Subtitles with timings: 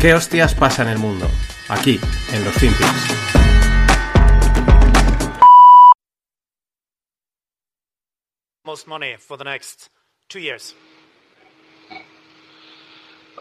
[0.00, 1.28] ¿Qué hostias pasa en el mundo?
[1.68, 2.00] Aquí,
[2.32, 3.20] en los Finpics.
[8.64, 9.90] most money for the next
[10.28, 10.74] two years?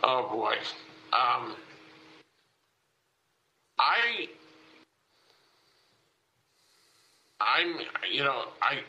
[0.04, 0.56] Oh boy.
[1.14, 1.56] Um,
[3.78, 4.28] I,
[7.40, 7.78] I'm,
[8.12, 8.80] you know, I,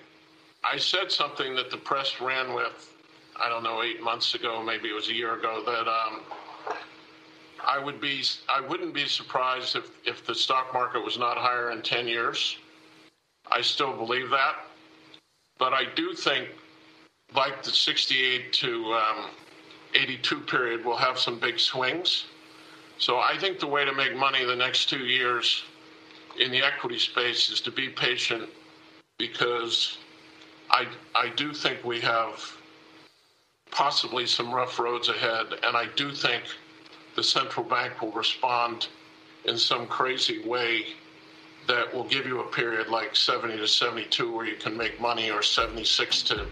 [0.65, 2.97] I said something that the press ran with.
[3.41, 6.23] I don't know, eight months ago, maybe it was a year ago, that um,
[7.67, 11.71] I would be, I wouldn't be surprised if, if the stock market was not higher
[11.71, 12.57] in ten years.
[13.51, 14.57] I still believe that,
[15.59, 16.49] but I do think,
[17.35, 19.31] like the '68 to um,
[19.95, 22.27] 82 period will have some big swings.
[22.99, 25.65] So I think the way to make money the next two years
[26.39, 28.49] in the equity space is to be patient
[29.19, 29.99] because
[30.71, 32.41] I, I do think we have
[33.71, 35.47] possibly some rough roads ahead.
[35.63, 36.45] And I do think
[37.21, 38.89] the central bank will respond
[39.45, 40.87] in some crazy way
[41.69, 45.31] that will give you a period like 70 to 72 where you can make money
[45.31, 46.47] or 76 to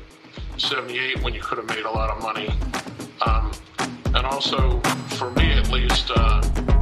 [0.59, 2.51] 78 when you could have made a lot of money.
[3.23, 3.51] Um,
[4.15, 4.79] and also,
[5.17, 6.78] for me at least, uh,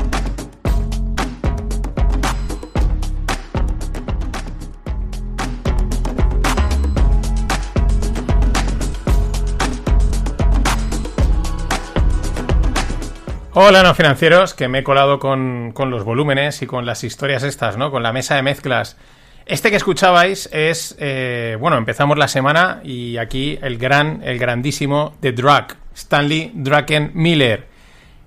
[13.59, 17.43] Hola, no financieros, que me he colado con, con, los volúmenes y con las historias
[17.43, 17.91] estas, ¿no?
[17.91, 18.99] Con la mesa de mezclas.
[19.47, 25.15] Este que escuchabais es, eh, bueno, empezamos la semana y aquí el gran, el grandísimo
[25.21, 27.67] The Drug, Stanley Draken Miller.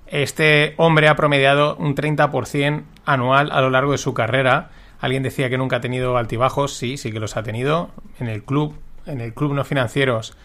[0.08, 4.70] Este hombre ha promediado un 30% anual a lo largo de su carrera.
[4.98, 7.92] Alguien decía que nunca ha tenido altibajos, sí, sí que los ha tenido.
[8.18, 10.36] En el club, en el club no financieros,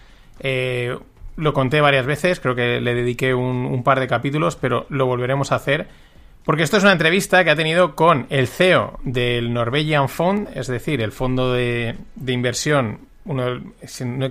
[0.42, 0.96] eh,
[1.38, 5.52] lo conté varias veces, creo que le dediqué un, par de capítulos, pero lo volveremos
[5.52, 5.88] a hacer.
[6.44, 10.68] Porque esto es una entrevista que ha tenido con el CEO del Norwegian Fund, es
[10.68, 11.96] decir, el fondo de,
[12.28, 13.62] inversión, uno,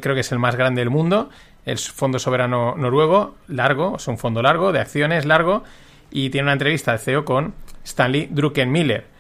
[0.01, 1.29] creo que es el más grande del mundo,
[1.67, 5.65] el Fondo Soberano Noruego, largo, es un fondo largo, de acciones largo,
[6.11, 9.15] y tiene una entrevista de CEO con Stanley Druckenmiller.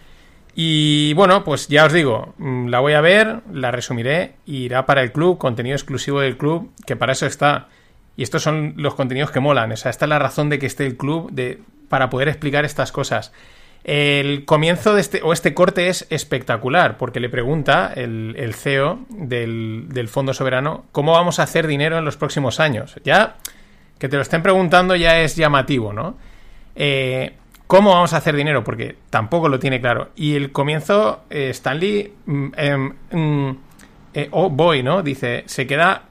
[0.55, 5.03] Y bueno, pues ya os digo, mm, la voy a ver, la resumiré, irá para
[5.03, 7.69] el club, contenido exclusivo del club, que para eso está.
[8.17, 10.67] Y estos son los contenidos que molan, o sea, esta es la razón de que
[10.67, 13.33] esté el club de, para poder explicar estas cosas.
[13.83, 19.01] El comienzo de este, o este corte es espectacular, porque le pregunta el, el CEO
[19.11, 22.97] del, del, Fondo Soberano cómo vamos a hacer dinero en los próximos años.
[23.05, 23.37] Ya
[23.99, 26.17] que te lo estén preguntando ya es llamativo, ¿no?
[26.77, 27.35] Eh,
[27.67, 28.63] ¿Cómo vamos a hacer dinero?
[28.63, 30.11] Porque tampoco lo tiene claro.
[30.17, 33.51] Y el comienzo, eh, Stanley, mm,
[34.15, 35.03] eh, oh boy, ¿no?
[35.03, 36.05] Dice, se queda,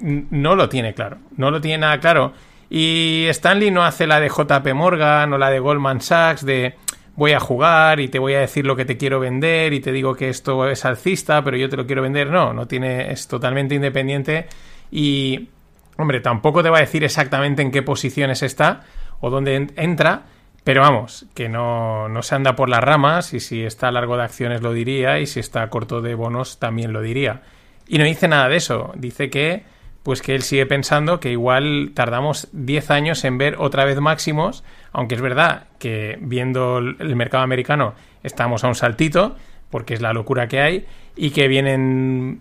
[0.00, 2.32] no lo tiene claro, no lo tiene nada claro.
[2.70, 6.74] Y Stanley no hace la de JP Morgan o la de Goldman Sachs de
[7.18, 9.90] voy a jugar y te voy a decir lo que te quiero vender y te
[9.90, 12.30] digo que esto es alcista, pero yo te lo quiero vender.
[12.30, 14.46] No, no tiene, es totalmente independiente
[14.90, 15.48] y,
[15.96, 18.82] hombre, tampoco te va a decir exactamente en qué posiciones está
[19.18, 20.26] o dónde entra,
[20.62, 24.22] pero vamos, que no, no se anda por las ramas y si está largo de
[24.22, 27.42] acciones lo diría y si está corto de bonos también lo diría.
[27.88, 29.64] Y no dice nada de eso, dice que
[30.02, 34.64] pues que él sigue pensando que igual tardamos 10 años en ver otra vez máximos,
[34.92, 39.36] aunque es verdad que viendo el mercado americano estamos a un saltito,
[39.70, 42.40] porque es la locura que hay, y que vienen,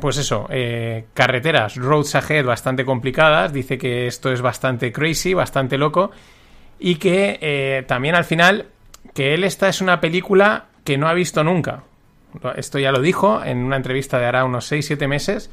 [0.00, 5.76] pues eso, eh, carreteras, roads ahead bastante complicadas, dice que esto es bastante crazy, bastante
[5.76, 6.10] loco,
[6.78, 8.66] y que eh, también al final,
[9.12, 11.82] que él esta es una película que no ha visto nunca.
[12.56, 15.50] Esto ya lo dijo en una entrevista de hará unos 6-7 meses,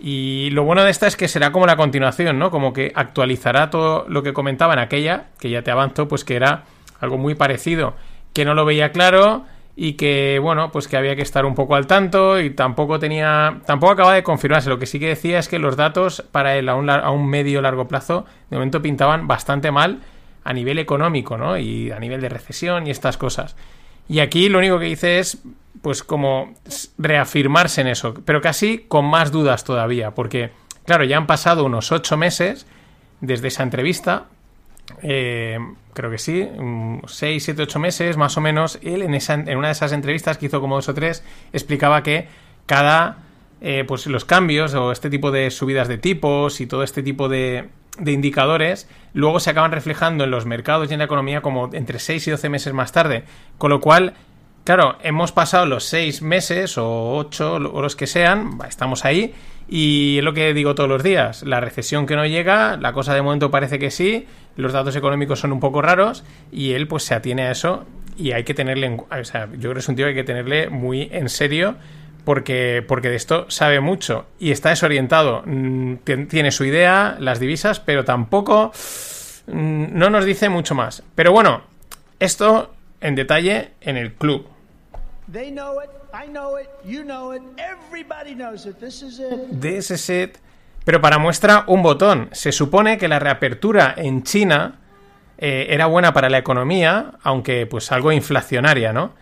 [0.00, 2.50] y lo bueno de esta es que será como la continuación, ¿no?
[2.50, 6.36] Como que actualizará todo lo que comentaba en aquella, que ya te avanzo, pues que
[6.36, 6.64] era
[7.00, 7.94] algo muy parecido,
[8.32, 9.44] que no lo veía claro
[9.76, 13.60] y que, bueno, pues que había que estar un poco al tanto y tampoco tenía,
[13.66, 14.70] tampoco acaba de confirmarse.
[14.70, 17.28] Lo que sí que decía es que los datos para él a un, a un
[17.28, 20.00] medio largo plazo de momento pintaban bastante mal
[20.44, 21.58] a nivel económico, ¿no?
[21.58, 23.54] Y a nivel de recesión y estas cosas.
[24.10, 25.38] Y aquí lo único que dice es
[25.82, 26.52] pues como
[26.98, 30.50] reafirmarse en eso, pero casi con más dudas todavía, porque
[30.84, 32.66] claro, ya han pasado unos ocho meses
[33.20, 34.24] desde esa entrevista,
[35.00, 35.58] eh,
[35.94, 36.44] creo que sí,
[37.06, 40.38] seis, siete, ocho meses más o menos, él en, esa, en una de esas entrevistas
[40.38, 41.22] que hizo como dos o tres,
[41.52, 42.26] explicaba que
[42.66, 43.18] cada,
[43.60, 47.28] eh, pues los cambios o este tipo de subidas de tipos y todo este tipo
[47.28, 47.68] de,
[48.00, 51.98] de indicadores luego se acaban reflejando en los mercados y en la economía como entre
[51.98, 53.24] 6 y 12 meses más tarde,
[53.58, 54.14] con lo cual
[54.64, 59.34] claro, hemos pasado los seis meses o ocho o los que sean, estamos ahí
[59.68, 63.14] y es lo que digo todos los días, la recesión que no llega, la cosa
[63.14, 64.26] de momento parece que sí,
[64.56, 67.84] los datos económicos son un poco raros y él pues se atiene a eso
[68.16, 70.24] y hay que tenerle, o sea, yo creo que es un tío que hay que
[70.24, 71.76] tenerle muy en serio
[72.24, 75.42] porque, porque de esto sabe mucho y está desorientado.
[75.44, 75.96] Mm,
[76.28, 78.72] tiene su idea, las divisas, pero tampoco
[79.46, 81.02] mm, no nos dice mucho más.
[81.14, 81.62] Pero bueno,
[82.18, 84.46] esto en detalle en el club.
[89.60, 90.38] This it.
[90.84, 92.28] Pero para muestra un botón.
[92.32, 94.78] Se supone que la reapertura en China
[95.38, 99.14] eh, era buena para la economía, aunque pues algo inflacionaria, ¿no?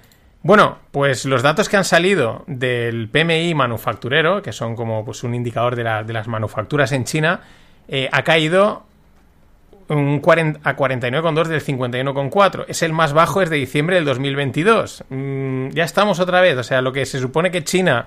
[0.48, 5.34] Bueno, pues los datos que han salido del PMI manufacturero, que son como pues, un
[5.34, 7.42] indicador de, las manufacturas en China,
[7.86, 8.84] eh, ha caído
[9.90, 12.64] un 40, a 49,2 del 51,4.
[12.66, 15.04] Es el más bajo desde diciembre del 2022.
[15.10, 16.56] Mm, ya estamos otra vez.
[16.56, 18.06] O sea, lo que se supone que China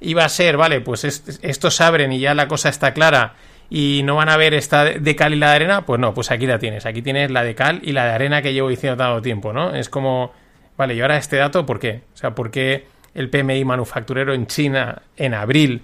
[0.00, 3.34] iba a ser, vale, pues estos abren y ya la cosa está clara
[3.70, 6.32] y no van a ver esta de cal y la de arena, pues no, pues
[6.32, 6.84] aquí la tienes.
[6.84, 9.72] Aquí tienes la de cal y la de arena que llevo diciendo tanto tiempo, ¿no?
[9.72, 10.32] Es como,
[10.76, 12.02] vale, y ahora este dato, ¿por qué?
[12.14, 15.82] O sea, ¿por qué el PMI manufacturero en China en abril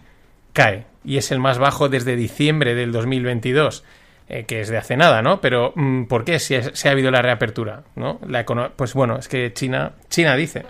[0.53, 0.87] cae?
[1.05, 3.85] Y es el más bajo desde diciembre del 2022.
[4.29, 5.41] Eh, que es de hace nada, ¿no?
[5.41, 7.83] Pero mm, ¿por qué si, ha habido la reapertura?
[7.97, 8.21] ¿no?
[8.27, 8.47] La
[8.77, 10.65] pues bueno, es que China, China dice.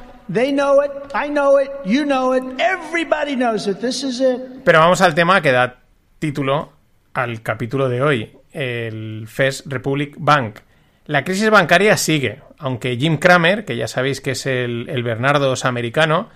[4.65, 5.81] Pero vamos al tema que da
[6.19, 6.73] título
[7.15, 10.61] al capítulo de hoy, el First Republic Bank.
[11.07, 15.65] La crisis bancaria sigue, aunque Jim Cramer, que ya sabéis que es el, el Bernardos
[15.65, 16.29] americano,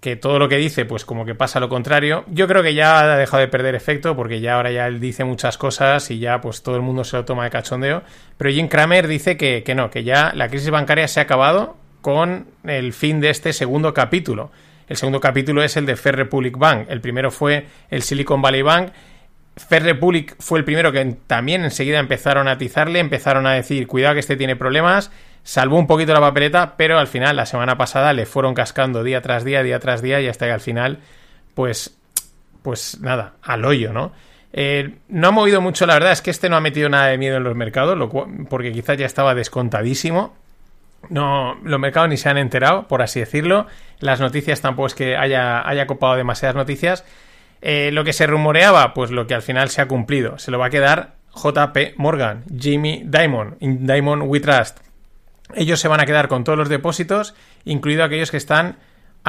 [0.00, 2.24] que todo lo que dice, pues como que pasa lo contrario.
[2.28, 5.24] Yo creo que ya ha dejado de perder efecto, porque ya ahora ya él dice
[5.24, 8.02] muchas cosas y ya pues todo el mundo se lo toma de cachondeo.
[8.36, 11.76] Pero Jim Cramer dice que, que no, que ya la crisis bancaria se ha acabado
[12.02, 14.50] con el fin de este segundo capítulo.
[14.88, 16.86] El segundo capítulo es el de Fair Republic Bank.
[16.90, 18.92] El primero fue el Silicon Valley Bank.
[19.56, 24.14] Fair Republic fue el primero que también enseguida empezaron a atizarle, empezaron a decir, cuidado
[24.14, 25.10] que este tiene problemas
[25.44, 29.20] salvó un poquito la papeleta, pero al final, la semana pasada, le fueron cascando día
[29.20, 30.98] tras día, día tras día, y hasta que al final,
[31.54, 31.96] pues,
[32.62, 34.12] pues nada, al hoyo, ¿no?
[34.54, 37.18] Eh, no ha movido mucho, la verdad es que este no ha metido nada de
[37.18, 38.10] miedo en los mercados,
[38.48, 40.34] porque quizás ya estaba descontadísimo.
[41.10, 43.66] No, los mercados ni se han enterado, por así decirlo.
[43.98, 47.04] Las noticias tampoco es que haya, haya copado demasiadas noticias.
[47.66, 50.38] Eh, lo que se rumoreaba, pues lo que al final se ha cumplido.
[50.38, 54.78] Se lo va a quedar JP Morgan, Jimmy Diamond, Diamond We Trust
[55.52, 57.34] ellos se van a quedar con todos los depósitos,
[57.64, 58.76] incluido aquellos que están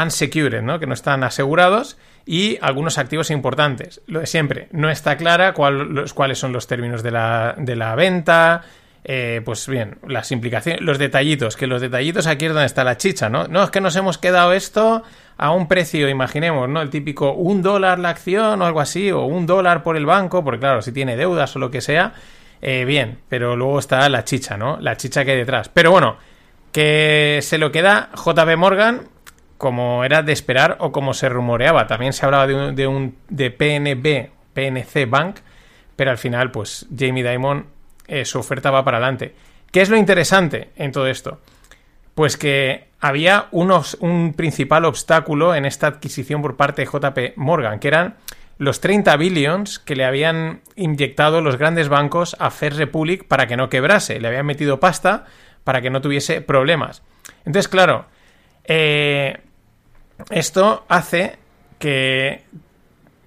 [0.02, 0.80] unsecured, ¿no?
[0.80, 4.02] que no están asegurados, y algunos activos importantes.
[4.08, 8.64] Lo de siempre, no está clara cuáles son los términos de la, de la venta,
[9.08, 12.98] eh, pues bien, las implicaciones, los detallitos, que los detallitos aquí es donde está la
[12.98, 13.48] chicha, ¿no?
[13.48, 15.04] No es que nos hemos quedado esto
[15.38, 16.82] a un precio, imaginemos, ¿no?
[16.82, 20.44] El típico un dólar la acción o algo así, o un dólar por el banco,
[20.44, 22.14] porque claro, si tiene deudas o lo que sea,
[22.64, 24.80] eh, bien, pero luego está la chicha, ¿no?
[24.82, 25.70] La chicha que hay detrás.
[25.70, 26.18] Pero bueno,
[26.72, 29.02] que se lo queda JB Morgan
[29.60, 31.86] como era de esperar o como se rumoreaba.
[31.86, 35.36] También se hablaba de de, un, de PNB, PNC Bank,
[35.96, 37.75] pero al final, pues Jamie Dimon,
[38.08, 39.36] eh, su oferta va para adelante.
[39.72, 41.42] ¿Qué es lo interesante en todo esto?
[42.14, 47.80] Pues que había unos, un principal obstáculo en esta adquisición por parte de JP Morgan,
[47.80, 48.16] que eran
[48.58, 53.58] los 30 billions que le habían inyectado los grandes bancos a First Republic para que
[53.58, 54.20] no quebrase.
[54.20, 55.26] Le habían metido pasta
[55.64, 57.04] para que no tuviese problemas.
[57.40, 58.06] Entonces, claro,
[58.64, 59.40] eh,
[60.30, 61.38] esto hace
[61.80, 62.44] que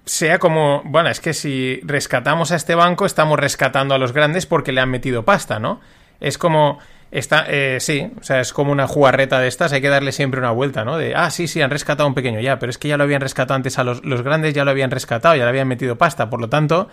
[0.09, 4.47] sea como, bueno, es que si rescatamos a este banco, estamos rescatando a los grandes
[4.47, 5.81] porque le han metido pasta, ¿no?
[6.19, 6.79] Es como
[7.11, 10.39] Está, eh, sí, o sea, es como una jugarreta de estas, hay que darle siempre
[10.39, 10.95] una vuelta, ¿no?
[10.95, 13.21] De, ah, sí, sí, han rescatado un pequeño ya, pero es que ya lo habían
[13.21, 16.29] rescatado antes a los, los grandes, ya lo habían rescatado, ya le habían metido pasta,
[16.29, 16.87] por lo tanto,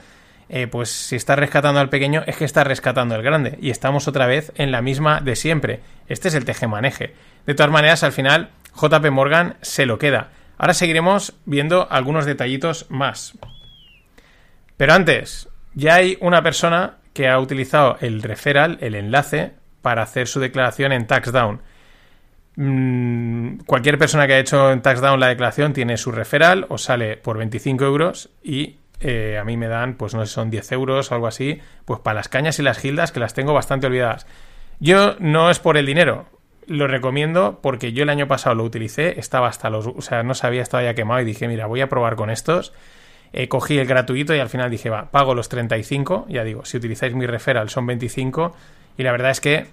[0.49, 4.09] eh, pues si está rescatando al pequeño, es que está rescatando al grande, y estamos
[4.09, 5.81] otra vez en la misma de siempre.
[6.09, 7.13] Este es el tejemaneje.
[7.45, 10.31] De todas maneras, al final, JP Morgan se lo queda.
[10.59, 13.35] Ahora seguiremos viendo algunos detallitos más.
[14.77, 20.29] Pero antes, ya hay una persona que ha utilizado el referral, el enlace, para hacer
[20.29, 21.61] su declaración en TaxDown.
[22.57, 27.17] Mm, cualquier persona que ha hecho en TaxDown la declaración tiene su referral, o sale
[27.17, 31.11] por 25 euros y eh, a mí me dan, pues no sé, son 10 euros
[31.11, 34.27] o algo así, pues para las cañas y las gildas que las tengo bastante olvidadas.
[34.81, 36.27] Yo no es por el dinero,
[36.67, 40.35] lo recomiendo porque yo el año pasado lo utilicé, estaba hasta los, o sea, no
[40.35, 42.73] sabía, estaba ya quemado y dije, mira, voy a probar con estos.
[43.33, 46.77] Eh, cogí el gratuito y al final dije, va, pago los 35, ya digo, si
[46.77, 48.55] utilizáis mi referral son 25
[48.99, 49.67] y la verdad es que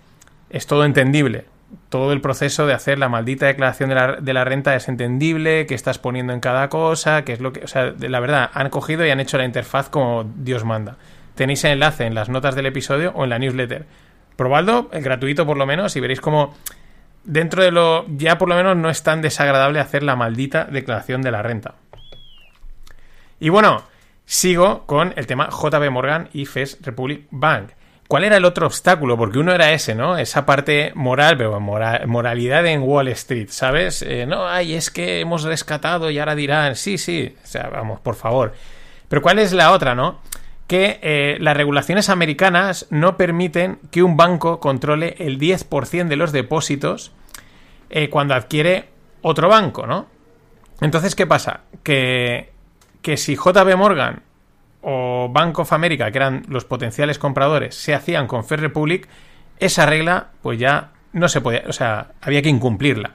[0.49, 1.45] es todo entendible.
[1.89, 5.65] todo el proceso de hacer la maldita declaración de la, de la, renta es entendible,
[5.65, 7.61] que estás poniendo en cada cosa, que es lo que...
[7.61, 10.97] O sea, la verdad, han cogido y han hecho la interfaz como Dios manda.
[11.33, 13.87] Tenéis el enlace en las notas del episodio o en la newsletter.
[14.35, 16.53] Probadlo, el gratuito por lo menos, y veréis como
[17.23, 18.05] dentro de lo...
[18.09, 21.75] ya por lo menos no es tan desagradable hacer la maldita declaración de la renta.
[23.39, 23.83] Y bueno,
[24.25, 27.71] sigo con el tema JB Morgan y First Republic Bank.
[28.07, 29.17] ¿Cuál era el otro obstáculo?
[29.17, 30.17] Porque uno era ese, ¿no?
[30.17, 34.01] Esa parte moral, pero moralidad en Wall Street, ¿sabes?
[34.03, 38.01] Eh, no, ay, es que hemos rescatado y ahora dirán, sí, sí, o sea, vamos,
[38.01, 38.53] por favor.
[39.07, 40.21] Pero ¿cuál es la otra, no?
[40.67, 46.31] Que eh, las regulaciones americanas no permiten que un banco controle el 10% de los
[46.31, 47.11] depósitos
[47.89, 48.89] eh, cuando adquiere
[49.21, 50.07] otro banco, ¿no?
[50.81, 51.61] Entonces, ¿qué pasa?
[51.83, 52.51] Que,
[53.01, 54.23] que si JB Morgan
[54.81, 59.07] o Bank of America, que eran los potenciales compradores, se hacían con Fair Republic,
[59.59, 63.11] esa regla pues ya no se podía, o sea, había que incumplirla.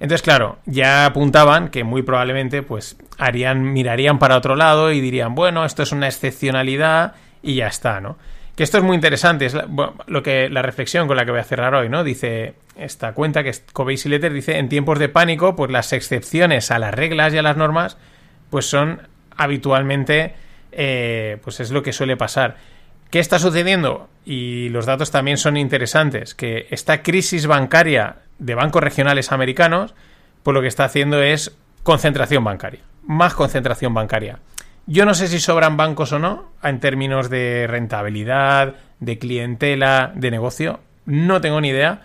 [0.00, 5.34] Entonces, claro, ya apuntaban que muy probablemente pues harían, mirarían para otro lado y dirían,
[5.34, 8.18] bueno, esto es una excepcionalidad y ya está, ¿no?
[8.56, 9.56] Que esto es muy interesante, es
[10.06, 12.04] lo que la reflexión con la que voy a cerrar hoy, ¿no?
[12.04, 13.64] Dice esta cuenta que es
[14.06, 17.42] y Letter dice, en tiempos de pánico, pues las excepciones a las reglas y a
[17.42, 17.96] las normas
[18.50, 19.00] pues son
[19.36, 20.34] habitualmente
[20.70, 22.56] eh, pues es lo que suele pasar.
[23.10, 24.08] ¿Qué está sucediendo?
[24.24, 29.94] Y los datos también son interesantes, que esta crisis bancaria de bancos regionales americanos,
[30.42, 34.40] pues lo que está haciendo es concentración bancaria, más concentración bancaria.
[34.86, 40.30] Yo no sé si sobran bancos o no en términos de rentabilidad, de clientela, de
[40.30, 42.02] negocio, no tengo ni idea,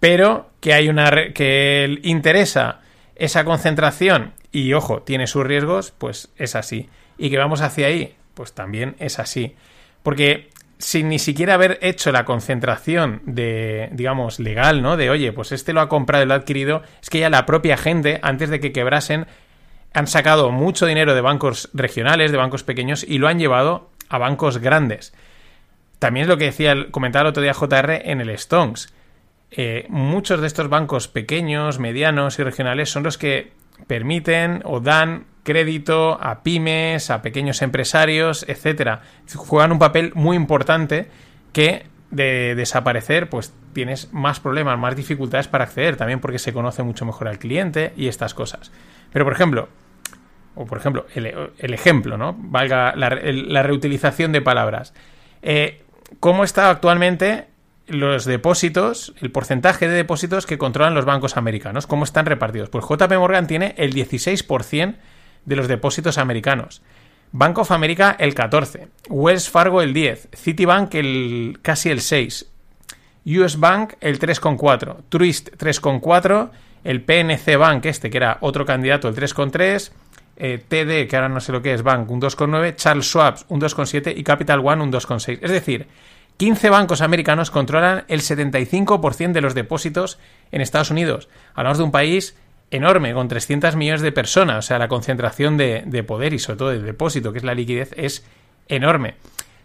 [0.00, 2.80] pero que hay una que interesa
[3.14, 8.14] esa concentración y ojo, tiene sus riesgos, pues es así y que vamos hacia ahí,
[8.34, 9.56] pues también es así.
[10.02, 14.96] Porque sin ni siquiera haber hecho la concentración de, digamos, legal, ¿no?
[14.96, 17.46] De, oye, pues este lo ha comprado y lo ha adquirido, es que ya la
[17.46, 19.26] propia gente, antes de que quebrasen,
[19.92, 24.18] han sacado mucho dinero de bancos regionales, de bancos pequeños, y lo han llevado a
[24.18, 25.12] bancos grandes.
[25.98, 28.94] También es lo que decía, comentaba el otro día JR en el Stones.
[29.50, 33.52] Eh, muchos de estos bancos pequeños, medianos y regionales son los que
[33.86, 39.00] permiten o dan crédito a pymes, a pequeños empresarios, etcétera.
[39.34, 41.08] Juegan un papel muy importante
[41.54, 46.82] que de desaparecer, pues tienes más problemas, más dificultades para acceder, también porque se conoce
[46.82, 48.70] mucho mejor al cliente y estas cosas.
[49.10, 49.70] Pero, por ejemplo,
[50.54, 52.36] o por ejemplo, el, ejemplo, ¿no?
[52.38, 54.92] Valga la, reutilización de palabras.
[55.40, 55.82] Eh,
[56.20, 57.46] ¿Cómo está actualmente
[57.86, 61.86] los depósitos, el porcentaje de depósitos que controlan los bancos americanos?
[61.86, 62.68] ¿Cómo están repartidos?
[62.68, 64.96] Pues JP Morgan tiene el 16%
[65.44, 66.82] de los depósitos americanos.
[67.32, 72.46] Bank of America el 14, Wells Fargo el 10, Citibank el casi el 6,
[73.26, 76.50] US Bank el 3,4, Truist 3,4,
[76.84, 79.90] el PNC Bank este que era otro candidato el 3,3,
[80.36, 83.60] eh, TD que ahora no sé lo que es Bank un 2,9, Charles Schwab un
[83.60, 85.40] 2,7 y Capital One un 2,6.
[85.42, 85.86] Es decir,
[86.38, 90.18] 15 bancos americanos controlan el 75% de los depósitos
[90.52, 91.28] en Estados Unidos.
[91.54, 92.36] Hablamos de un país
[92.70, 94.58] enorme, con 300 millones de personas.
[94.58, 97.92] O sea, la concentración de, poder y sobre todo de depósito, que es la liquidez,
[97.96, 98.24] es
[98.68, 99.16] enorme.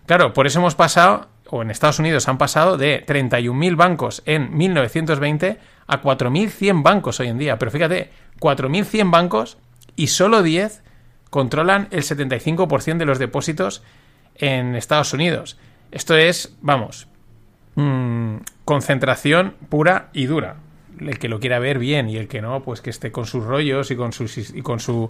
[0.06, 4.56] Claro, por eso hemos pasado, o en Estados Unidos han pasado de 31.000 bancos en
[4.56, 7.58] 1920 a 4.100 bancos hoy en día.
[7.58, 9.58] Pero fíjate, 4.100 bancos
[9.96, 10.84] y solo 10
[11.30, 13.84] controlan el 75% de los depósitos
[14.36, 15.58] en Estados Unidos.
[15.92, 17.08] Esto es, vamos,
[17.76, 20.58] mm, concentración pura y dura
[21.00, 23.44] el que lo quiera ver bien y el que no, pues que esté con sus
[23.44, 25.10] rollos y con, sus, y con su...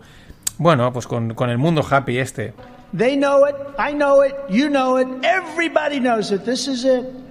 [0.57, 2.53] Bueno, pues con, el mundo happy este.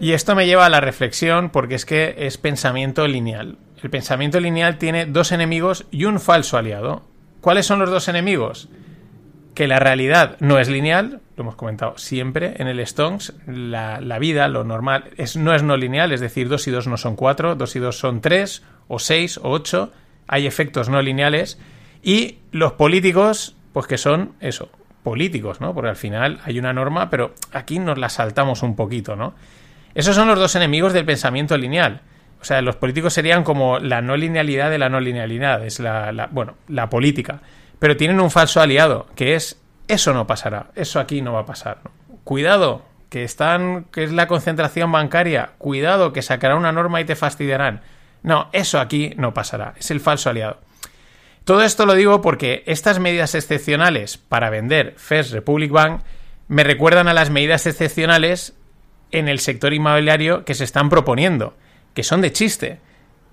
[0.00, 3.58] Y esto me lleva a la reflexión porque es que es pensamiento lineal.
[3.82, 7.02] El pensamiento lineal tiene dos enemigos y un falso aliado.
[7.40, 8.68] ¿Cuáles son los dos enemigos?
[9.54, 14.64] Que la realidad no es lineal, hemos comentado siempre en el Stones, la, vida, lo
[14.64, 17.76] normal, es, no es no lineal, es decir, 2 y 2 no son 4, 2
[17.76, 19.92] y 2 son 3, o 6, o 8,
[20.26, 21.58] hay efectos no lineales,
[22.02, 24.70] y los políticos, pues que son eso,
[25.02, 25.74] políticos, ¿no?
[25.74, 29.34] Porque al final hay una norma, pero aquí nos la saltamos un poquito, ¿no?
[29.94, 32.00] Esos son los dos enemigos del pensamiento lineal.
[32.40, 36.28] O sea, los políticos serían como la no linealidad de la no linealidad, es la,
[36.32, 37.40] bueno, la política.
[37.78, 41.46] Pero tienen un falso aliado, que es eso no pasará, eso aquí no va a
[41.46, 41.78] pasar.
[42.24, 47.16] Cuidado, que están, que es la concentración bancaria, cuidado, que sacará una norma y te
[47.16, 47.82] fastidiarán.
[48.22, 50.58] No, eso aquí no pasará, es el falso aliado.
[51.44, 56.02] Todo esto lo digo porque estas medidas excepcionales para vender First Republic Bank
[56.48, 58.54] me recuerdan a las medidas excepcionales
[59.10, 61.54] en el sector inmobiliario que se están proponiendo,
[61.94, 62.78] que son de chiste.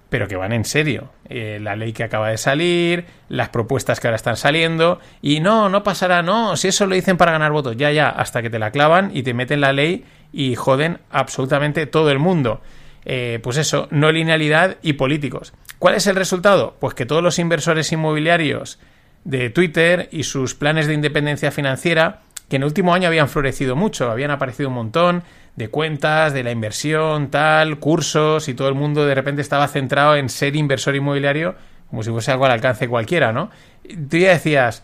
[0.10, 1.10] Pero que van en serio.
[1.30, 5.70] Eh, la ley que acaba de salir, las propuestas que ahora están saliendo, y no,
[5.70, 8.60] no pasará, no, si eso lo dicen para ganar votos, ya, ya, hasta que te
[8.60, 12.62] la clavan y te meten la ley y joden absolutamente todo el mundo.
[13.06, 15.54] Eh, pues eso, no linealidad y políticos.
[15.78, 16.76] ¿Cuál es el resultado?
[16.80, 18.80] Pues que todos los inversores inmobiliarios
[19.24, 23.76] de Twitter y sus planes de independencia financiera, que en el último año habían florecido
[23.76, 25.24] mucho, habían aparecido un montón
[25.60, 30.16] de cuentas, de la inversión, tal, cursos, y todo el mundo de repente estaba centrado
[30.16, 31.56] en ser inversor inmobiliario
[31.90, 33.50] como si fuese algo al alcance cualquiera, ¿no?
[34.10, 34.84] tú ya decías,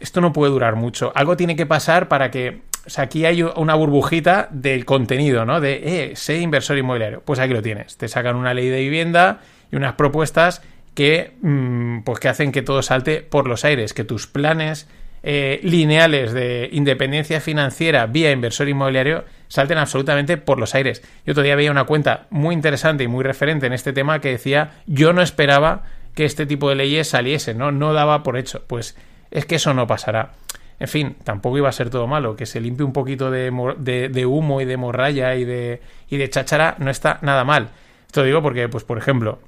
[0.00, 3.42] esto no puede durar mucho, algo tiene que pasar para que o sea, aquí hay
[3.42, 5.58] una burbujita del contenido, ¿no?
[5.58, 7.22] De, eh, sé inversor inmobiliario.
[7.24, 7.96] Pues aquí lo tienes.
[7.96, 9.40] Te sacan una ley de vivienda
[9.72, 10.60] y unas propuestas
[10.92, 14.86] que, mm, pues que hacen que todo salte por los aires, que tus planes
[15.22, 21.00] eh, lineales de independencia financiera vía inversor inmobiliario salten absolutamente por los aires.
[21.24, 24.72] Yo todavía veía una cuenta muy interesante y muy referente en este tema que decía
[24.88, 25.84] yo no esperaba
[26.16, 27.70] que este tipo de leyes saliesen, ¿no?
[27.70, 28.64] No daba por hecho.
[28.66, 28.96] Pues
[29.30, 30.32] es que eso no pasará.
[30.80, 32.34] En fin, tampoco iba a ser todo malo.
[32.34, 36.74] Que se limpie un poquito de, humo y de morralla y de, y de cháchara
[36.80, 37.68] no está nada mal.
[38.08, 39.38] Esto digo porque, pues, por ejemplo,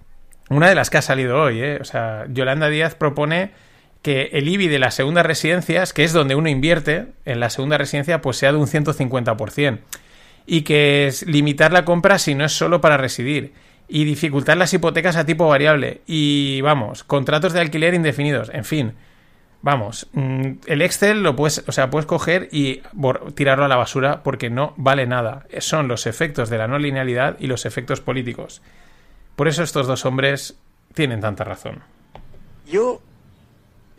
[0.51, 1.79] una de las que ha salido hoy, ¿eh?
[1.81, 3.51] o sea, Yolanda Díaz propone
[4.07, 7.77] que el IBI de las segundas residencias, que es donde uno invierte en la segunda
[7.77, 9.81] residencia, pues sea de un 150%.
[10.47, 13.53] Y que es limitar la compra si no es solo para residir.
[13.89, 16.03] Y dificultar las hipotecas a tipo variable.
[16.07, 18.49] Y vamos, contratos de alquiler indefinidos.
[18.55, 18.93] En fin,
[19.63, 22.83] Vamos, mm, el Excel lo puedes, o sea, puedes coger y
[23.35, 25.47] tirarlo a la basura porque no vale nada.
[25.59, 28.63] Son los efectos de la no linealidad y los efectos políticos.
[29.35, 30.57] Por eso estos dos hombres
[30.95, 31.83] tienen tanta razón.
[32.71, 33.01] Yo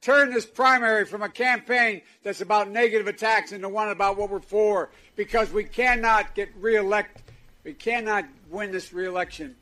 [0.00, 4.40] turn this primary from a campaign that's about negative attacks into one about what we're
[4.40, 7.22] for, because we cannot get reelect,
[7.64, 9.56] we cannot win this reelection.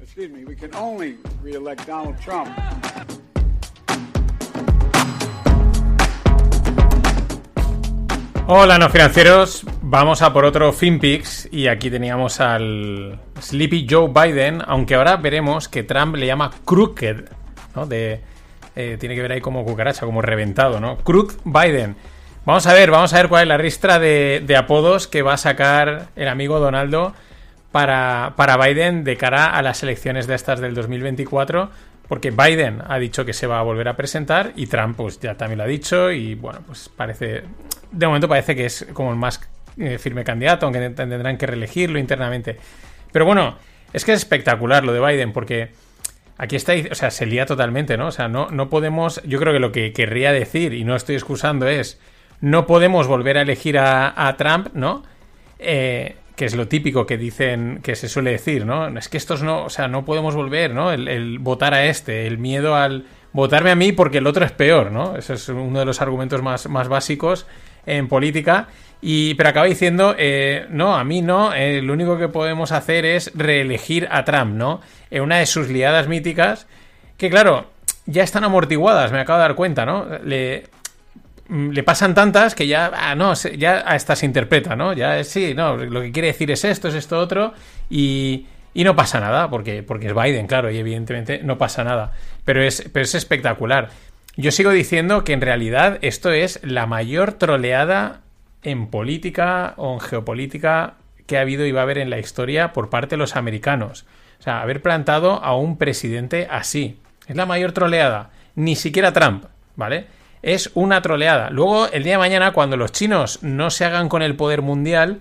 [0.00, 2.48] Excuse me, we can only reelect Donald Trump.
[8.50, 9.66] Hola, no financieros.
[9.82, 15.68] Vamos a por otro FinPix y aquí teníamos al Sleepy Joe Biden, aunque ahora veremos
[15.68, 17.28] que Trump le llama Crooked,
[17.74, 17.84] ¿no?
[17.84, 18.22] De,
[18.78, 20.98] eh, tiene que ver ahí como cucaracha, como reventado, ¿no?
[20.98, 21.96] Crooked Biden.
[22.44, 25.34] Vamos a ver, vamos a ver cuál es la ristra de, de apodos que va
[25.34, 27.12] a sacar el amigo Donaldo
[27.72, 31.70] para, para Biden de cara a las elecciones de estas del 2024
[32.06, 35.34] porque Biden ha dicho que se va a volver a presentar y Trump pues ya
[35.34, 37.42] también lo ha dicho y bueno, pues parece,
[37.90, 39.40] de momento parece que es como el más
[39.76, 42.56] eh, firme candidato, aunque tendrán que reelegirlo internamente.
[43.10, 43.58] Pero bueno,
[43.92, 45.70] es que es espectacular lo de Biden porque
[46.38, 48.06] aquí está, o sea, se lía totalmente, ¿no?
[48.06, 51.16] O sea, no, no podemos, yo creo que lo que querría decir, y no estoy
[51.16, 52.00] excusando, es,
[52.40, 55.02] no podemos volver a elegir a, Trump, ¿no?
[55.58, 58.96] Eh, que es lo típico que dicen, que se suele decir, ¿no?
[58.96, 60.92] Es que estos no, o sea, no podemos volver, ¿no?
[60.92, 64.92] El, votar a este, el miedo al votarme a mí porque el otro es peor,
[64.92, 65.16] ¿no?
[65.16, 67.46] Ese es uno de los argumentos más, más básicos
[67.86, 68.68] en política.
[69.00, 73.04] Y, pero acaba diciendo, eh, no, a mí no, eh, lo único que podemos hacer
[73.04, 74.80] es reelegir a Trump, ¿no?
[75.10, 76.66] En una de sus liadas míticas,
[77.16, 77.70] que claro,
[78.06, 80.06] ya están amortiguadas, me acabo de dar cuenta, ¿no?
[80.24, 80.64] Le,
[81.48, 84.92] Mm, le pasan tantas que ya, ah, no, ya hasta se interpreta, ¿no?
[84.92, 87.54] Ya sí, no, lo que quiere decir es esto, es esto otro,
[87.88, 92.12] y, y no pasa nada, porque, porque es Biden, claro, y evidentemente no pasa nada.
[92.44, 93.88] Pero es, pero es espectacular.
[94.36, 98.20] Yo sigo diciendo que en realidad esto es la mayor troleada
[98.70, 100.94] en política o en geopolítica
[101.26, 104.06] que ha habido y va a haber en la historia por parte de los americanos.
[104.38, 106.98] O sea, haber plantado a un presidente así.
[107.26, 108.30] Es la mayor troleada.
[108.54, 109.44] Ni siquiera Trump,
[109.76, 110.06] ¿vale?
[110.42, 111.50] es una troleada.
[111.50, 115.20] Luego, el día de mañana, cuando los chinos no se hagan con el poder mundial,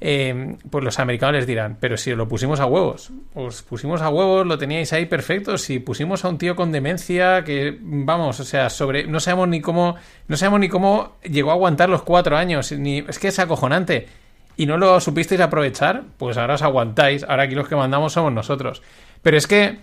[0.00, 4.08] eh, pues los americanos les dirán, pero si lo pusimos a huevos, os pusimos a
[4.08, 8.44] huevos, lo teníais ahí perfecto, si pusimos a un tío con demencia que, vamos, o
[8.44, 9.96] sea, sobre, no sabemos ni cómo,
[10.28, 14.06] no sabemos ni cómo llegó a aguantar los cuatro años, es que es acojonante,
[14.56, 18.32] y no lo supisteis aprovechar, pues ahora os aguantáis, ahora aquí los que mandamos somos
[18.32, 18.82] nosotros.
[19.22, 19.78] Pero es que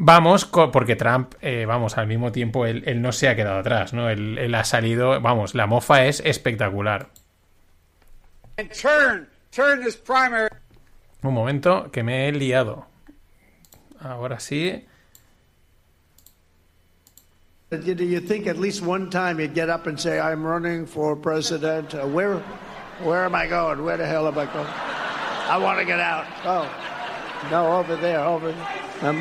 [0.00, 4.08] Vamos, porque Trump, eh, vamos, al mismo tiempo, él, no se ha quedado atrás, ¿no?
[4.08, 7.08] Él, ha salido, vamos, la mofa es espectacular.
[11.22, 12.86] Un momento, que me he liado.
[14.00, 14.84] Ahora sí.
[17.70, 21.16] You, you think at least one time you'd get up and say, I'm running for
[21.16, 21.92] president.
[21.94, 22.36] Uh, where,
[23.02, 23.84] where am I going?
[23.84, 24.66] Where the hell am I going?
[24.66, 26.26] I want to get out.
[26.44, 26.70] Oh,
[27.50, 28.68] no, over there, over there.
[29.02, 29.20] Um,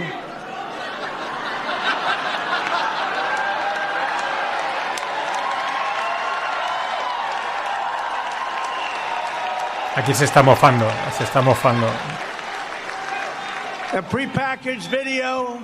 [9.98, 10.86] Aquí se está mofando,
[11.18, 11.88] se está mofando.
[13.94, 15.60] a prepackaged video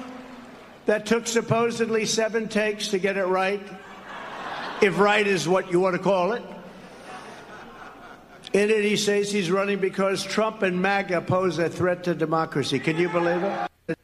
[0.86, 3.62] that took supposedly seven takes to get it right,
[4.82, 6.42] if right is what you want to call it.
[8.54, 12.80] In it, he says he's running because Trump and MAGA pose a threat to democracy.
[12.80, 13.98] Can you believe it?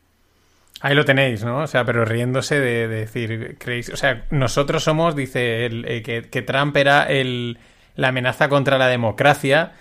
[0.81, 1.63] Ahí lo tenéis, ¿no?
[1.63, 6.01] O sea, pero riéndose de, de decir, creéis, o sea, nosotros somos, dice él, eh,
[6.01, 7.57] que, que Trump era el,
[7.95, 9.73] la amenaza contra la democracia,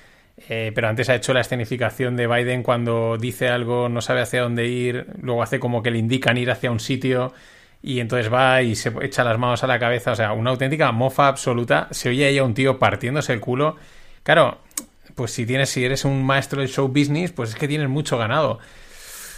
[0.48, 4.42] eh, pero antes ha hecho la escenificación de Biden cuando dice algo, no sabe hacia
[4.42, 7.32] dónde ir, luego hace como que le indican ir hacia un sitio
[7.82, 10.90] y entonces va y se echa las manos a la cabeza, o sea, una auténtica
[10.92, 11.88] mofa absoluta.
[11.90, 13.76] Se oye ahí a un tío partiéndose el culo.
[14.22, 14.58] Claro,
[15.14, 18.18] pues si tienes, si eres un maestro del show business, pues es que tienes mucho
[18.18, 18.58] ganado.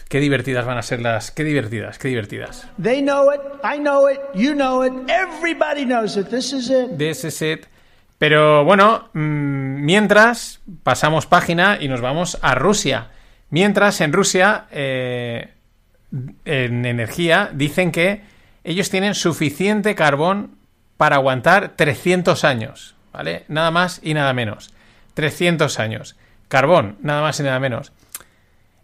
[0.08, 2.66] Qué divertidas van a ser las, qué divertidas, qué divertidas.
[2.82, 3.40] They know it.
[3.62, 4.18] I know it.
[4.34, 4.92] You know it.
[5.08, 6.28] Everybody knows it.
[6.28, 6.68] This is
[7.40, 7.68] it.
[8.20, 13.08] Pero bueno, mm, mientras pasamos página y nos vamos a Rusia.
[13.48, 15.54] Mientras en Rusia, eh,
[16.44, 18.20] en energía, dicen que
[18.62, 20.58] ellos tienen suficiente carbón
[20.98, 23.46] para aguantar 300 años, ¿vale?
[23.48, 24.74] Nada más y nada menos.
[25.14, 26.14] 300 años.
[26.48, 27.94] Carbón, nada más y nada menos.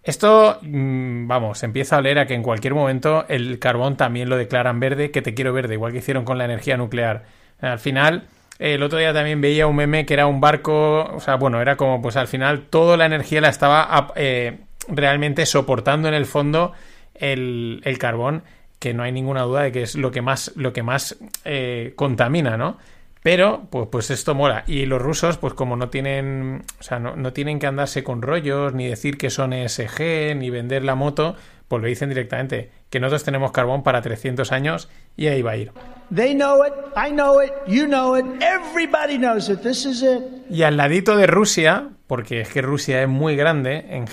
[0.03, 4.39] Esto, mm, vamos, empieza a oler a que en cualquier momento el carbón también lo
[4.39, 7.25] declaran verde, que te quiero verde, igual que hicieron con la energía nuclear.
[7.61, 11.37] Al final, el otro día también veía un meme que era un barco, o sea,
[11.37, 16.15] bueno, era como, pues al final toda la energía la estaba eh, realmente soportando en
[16.15, 16.73] el fondo
[17.15, 18.45] el, el carbón,
[18.79, 21.93] que no hay ninguna duda de que es lo que más, lo que más eh,
[21.97, 22.79] contamina, ¿no?
[23.23, 24.63] Pero, pues, pues esto mola.
[24.69, 28.23] Y los rusos, pues como no tienen, o sea, no, no tienen que andarse con
[28.23, 31.35] rollos, ni decir que son ESG, ni vender la moto,
[31.69, 35.57] pues lo dicen directamente, que nosotros tenemos carbón para 300 años y ahí va a
[35.57, 35.73] ir.
[36.15, 36.73] They know it.
[36.97, 37.53] I know it.
[37.67, 38.25] You know it.
[38.41, 39.61] Everybody knows it.
[39.61, 40.23] This is it.
[40.49, 44.05] Y al ladito de Rusia, porque es que Rusia es muy grande, en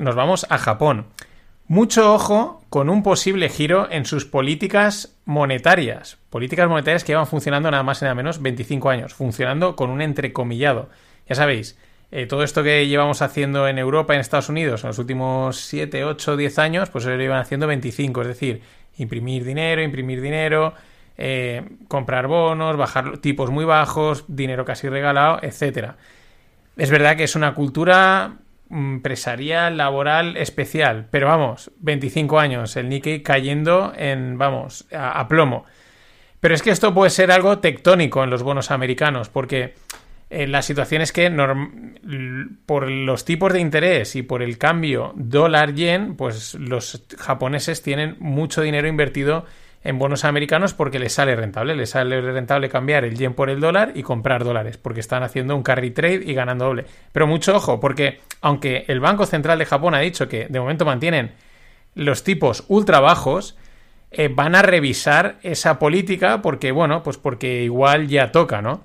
[0.00, 1.06] nos vamos a Japón.
[1.66, 6.18] Mucho ojo con un posible giro en sus políticas monetarias.
[6.28, 10.02] Políticas monetarias que llevan funcionando nada más y nada menos 25 años, funcionando con un
[10.02, 10.90] entrecomillado.
[11.26, 11.78] Ya sabéis,
[12.16, 16.04] eh, todo esto que llevamos haciendo en Europa en Estados Unidos en los últimos 7,
[16.04, 18.22] 8, 10 años, pues lo llevan haciendo 25.
[18.22, 18.62] Es decir,
[18.98, 20.74] imprimir dinero, imprimir dinero,
[21.18, 25.96] eh, comprar bonos, bajar tipos muy bajos, dinero casi regalado, etcétera.
[26.76, 28.36] Es verdad que es una cultura
[28.68, 35.64] mm, empresarial, laboral, especial, pero vamos, 25 años, el Nikkei cayendo en, vamos, a plomo.
[36.38, 39.74] Pero es que esto puede ser algo tectónico en los bonos americanos, porque
[40.30, 41.30] eh, la situación es que
[42.66, 48.62] por los tipos de interés y por el cambio dólar-yen, pues los japoneses tienen mucho
[48.62, 49.44] dinero invertido
[49.84, 51.76] en bonos americanos porque les sale rentable.
[51.76, 55.54] Les sale rentable cambiar el yen por el dólar y comprar dólares, porque están haciendo
[55.54, 56.86] un carry trade y ganando doble.
[57.12, 60.86] Pero mucho ojo, porque aunque el Banco Central de Japón ha dicho que de momento
[60.86, 61.32] mantienen
[61.94, 63.56] los tipos ultra bajos,
[64.10, 68.84] eh, van a revisar esa política porque, bueno, pues porque igual ya toca, ¿no?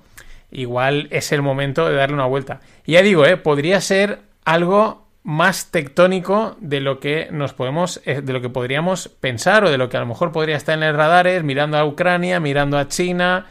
[0.50, 2.60] Igual es el momento de darle una vuelta.
[2.84, 3.36] Y ya digo, ¿eh?
[3.36, 9.08] podría ser algo más tectónico de lo que nos podemos, eh, de lo que podríamos
[9.08, 11.84] pensar o de lo que a lo mejor podría estar en el radares, mirando a
[11.84, 13.46] Ucrania, mirando a China,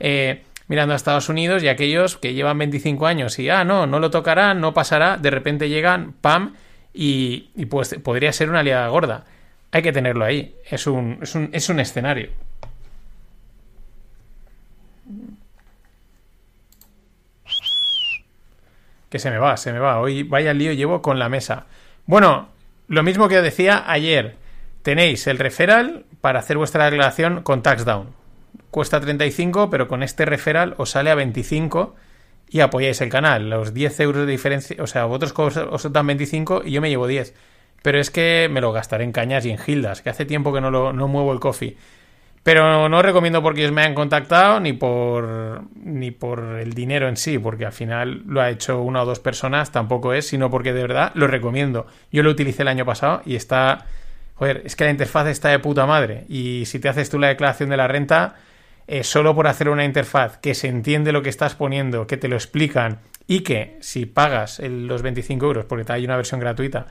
[0.00, 3.98] eh, mirando a Estados Unidos y aquellos que llevan 25 años y, ah, no, no
[3.98, 6.54] lo tocará, no pasará, de repente llegan, pam,
[6.92, 9.24] y, y pues podría ser una aliada gorda.
[9.72, 10.54] Hay que tenerlo ahí.
[10.70, 12.30] Es un, es un, es un escenario.
[19.14, 20.00] Que se me va, se me va.
[20.00, 21.66] Hoy vaya lío llevo con la mesa.
[22.04, 22.48] Bueno,
[22.88, 24.34] lo mismo que decía ayer.
[24.82, 28.08] Tenéis el referral para hacer vuestra declaración con taxdown.
[28.72, 31.94] Cuesta 35, pero con este referral os sale a 25
[32.48, 33.50] y apoyáis el canal.
[33.50, 37.06] Los 10 euros de diferencia, o sea, vosotros os dan 25 y yo me llevo
[37.06, 37.34] 10.
[37.82, 40.60] Pero es que me lo gastaré en cañas y en gildas, que hace tiempo que
[40.60, 41.76] no, lo, no muevo el coffee.
[42.44, 47.16] Pero no recomiendo porque ellos me han contactado ni por ni por el dinero en
[47.16, 50.72] sí, porque al final lo ha hecho una o dos personas, tampoco es, sino porque
[50.72, 51.86] de verdad lo recomiendo.
[52.12, 53.86] Yo lo utilicé el año pasado y está
[54.34, 57.28] joder, es que la interfaz está de puta madre y si te haces tú la
[57.28, 58.34] declaración de la renta
[58.86, 62.28] eh, solo por hacer una interfaz que se entiende lo que estás poniendo, que te
[62.28, 66.88] lo explican y que si pagas los 25 euros, porque hay una versión gratuita,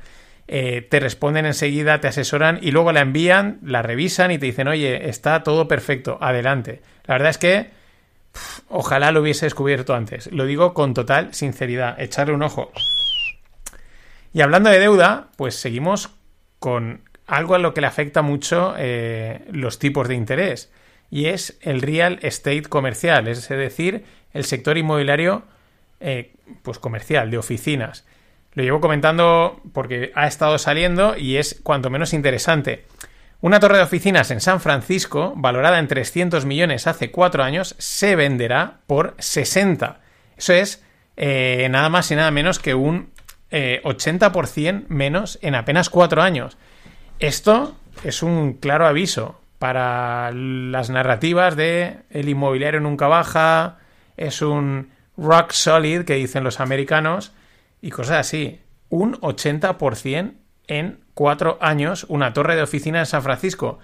[0.48, 4.68] eh, te responden enseguida, te asesoran y luego la envían, la revisan y te dicen,
[4.68, 6.82] oye, está todo perfecto, adelante.
[7.06, 7.70] La verdad es que
[8.68, 10.32] ojalá lo hubiese descubierto antes.
[10.32, 12.72] Lo digo con total sinceridad, echarle un ojo.
[14.34, 16.10] Y hablando de deuda, pues seguimos
[16.60, 20.72] con algo a lo que le afecta mucho eh, los tipos de interés
[21.10, 24.04] y es el real estate comercial, es decir,
[24.34, 25.44] el sector inmobiliario
[26.00, 28.06] eh, pues comercial, de oficinas.
[28.54, 32.86] Lo llevo comentando porque ha estado saliendo y es cuanto menos interesante.
[33.42, 38.16] Una torre de oficinas en San Francisco, valorada en 300 millones hace cuatro años, se
[38.16, 40.00] venderá por 60.
[40.38, 40.84] Eso es
[41.18, 43.12] eh, nada más y nada menos que un
[43.52, 46.58] 80% menos en apenas cuatro años.
[47.20, 53.78] Esto es un claro aviso para las narrativas de el inmobiliario nunca baja,
[54.18, 57.32] es un rock solid que dicen los americanos
[57.84, 58.62] y cosas así.
[58.90, 60.34] Un 80%
[60.68, 63.80] en cuatro años una torre de oficina en San Francisco.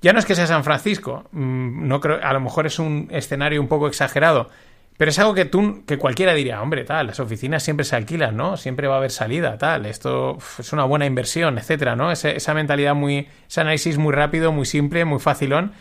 [0.00, 3.08] Ya no es que sea San Francisco, mm, no creo, a lo mejor es un
[3.10, 4.48] escenario un poco exagerado,
[4.96, 8.36] pero es algo que tú, que cualquiera diría, hombre, tal, las oficinas siempre se alquilan,
[8.36, 8.56] ¿no?
[8.56, 12.10] Siempre va a haber salida, tal, esto es una buena inversión, etcétera, ¿no?
[12.10, 15.72] esa mentalidad muy, ese análisis muy rápido, muy simple, muy facilón.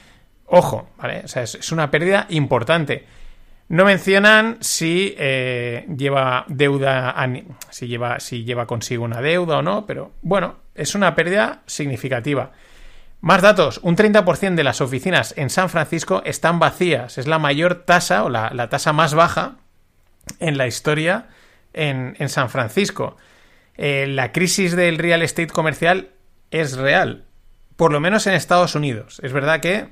[0.45, 1.21] Ojo, ¿vale?
[1.23, 3.05] O sea, es, una pérdida importante.
[3.67, 7.15] No mencionan si eh, lleva deuda,
[7.71, 12.51] si lleva, si lleva consigo una deuda o no, pero bueno, es una pérdida significativa.
[13.21, 17.17] Más datos, un 30% de las oficinas en San Francisco están vacías.
[17.17, 19.55] Es la mayor tasa o la, tasa más baja
[20.39, 21.29] en la historia
[21.73, 23.17] en, San Francisco.
[23.77, 26.09] Eh, la crisis del real estate comercial
[26.51, 27.25] es real,
[27.77, 29.19] por lo menos en Estados Unidos.
[29.23, 29.89] Es verdad que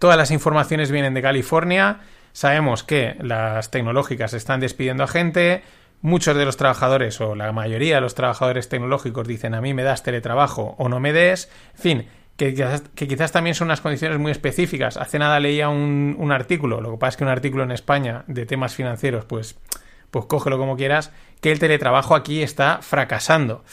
[0.00, 2.00] todas las informaciones vienen de California,
[2.38, 5.64] sabemos que las tecnológicas están despidiendo a gente,
[6.02, 9.82] muchos de los trabajadores o la mayoría de los trabajadores tecnológicos dicen a mí me
[9.82, 12.54] das teletrabajo o no me des, en fin, que
[12.94, 14.98] quizás, también son unas condiciones muy específicas.
[14.98, 18.46] Hace nada leía un, artículo, lo que pasa es que un artículo en España de
[18.46, 19.58] temas financieros, pues,
[20.12, 23.64] pues cógelo como quieras, que el teletrabajo aquí está fracasando.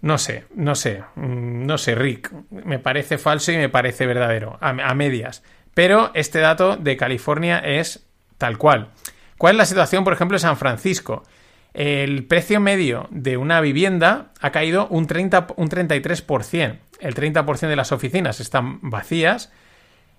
[0.00, 4.56] No sé, no sé, mm, no sé, Rick, me parece falso y me parece verdadero,
[4.62, 5.42] a, a medias.
[5.78, 8.04] Pero este dato de California es
[8.36, 8.88] tal cual.
[9.36, 11.22] ¿Cuál es la situación, por ejemplo, en San Francisco?
[11.72, 17.76] El precio medio de una vivienda ha caído un, 30, un 33% el 30% de
[17.76, 19.52] las oficinas están vacías.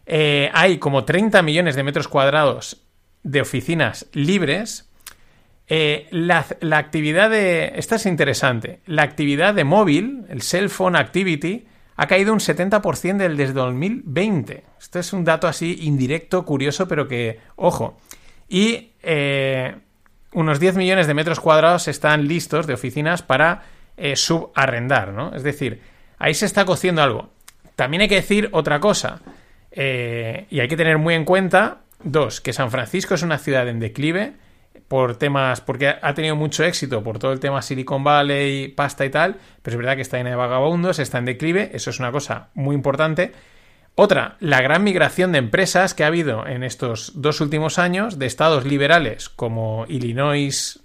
[0.06, 2.82] Eh, hay como 30 millones de metros cuadrados
[3.24, 4.90] de oficinas libres.
[5.68, 7.74] Eh, la, actividad de...
[7.76, 8.80] Esta es interesante.
[8.86, 11.68] La actividad de móvil, el cell phone activity,
[12.02, 14.64] ha caído un 70% del desde 2020.
[14.80, 17.98] Esto es un dato así indirecto, curioso, pero que, ojo.
[18.48, 19.76] Y eh,
[20.34, 23.64] unos 10 millones de metros cuadrados están listos de oficinas para
[24.16, 25.36] subarrendar, ¿no?
[25.36, 25.82] Es decir,
[26.20, 27.30] Ahí se está cociendo algo.
[27.76, 29.22] También hay que decir otra cosa.
[29.72, 33.68] Eh, y hay que tener muy en cuenta, dos, que San Francisco es una ciudad
[33.70, 34.34] en declive
[34.90, 39.12] por temas, porque ha tenido mucho éxito por todo el tema Silicon Valley, pasta y
[39.12, 42.12] tal, pero es verdad que está llena de vagabundos, está en declive, eso es una
[42.12, 43.32] cosa muy importante.
[43.94, 48.26] Otra, la gran migración de empresas que ha habido en estos dos últimos años de
[48.26, 50.80] estados liberales como Illinois,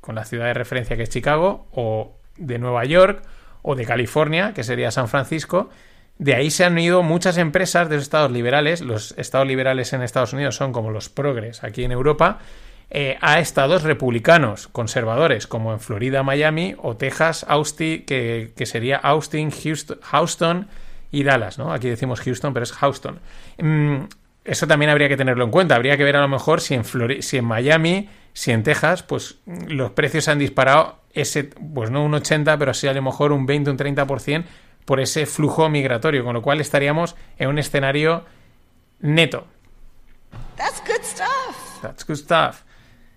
[0.00, 3.22] con la ciudad de referencia que es Chicago, o de Nueva York,
[3.62, 5.70] o de California, que sería San Francisco.
[6.18, 10.02] De ahí se han ido muchas empresas de los estados liberales, los estados liberales en
[10.02, 12.40] Estados Unidos son como los progres aquí en Europa,
[12.96, 19.50] eh, a estados republicanos, conservadores, como en Florida, Miami o Texas, Austin, que, sería Austin,
[19.50, 20.68] Houston,
[21.10, 21.72] y Dallas, ¿no?
[21.72, 23.18] Aquí decimos Houston, pero es Houston.
[23.58, 24.04] Mm,
[24.44, 25.74] eso también habría que tenerlo en cuenta.
[25.74, 26.84] Habría que ver a lo mejor si en,
[27.20, 32.14] si en Miami, si en Texas, pues los precios han disparado ese, pues no un
[32.14, 34.44] 80, pero sí a lo mejor un 20, un 30%
[34.84, 38.24] por ese flujo migratorio, con lo cual estaríamos en un escenario
[39.00, 39.48] neto.
[40.56, 41.82] That's good stuff.
[41.82, 42.62] That's good stuff.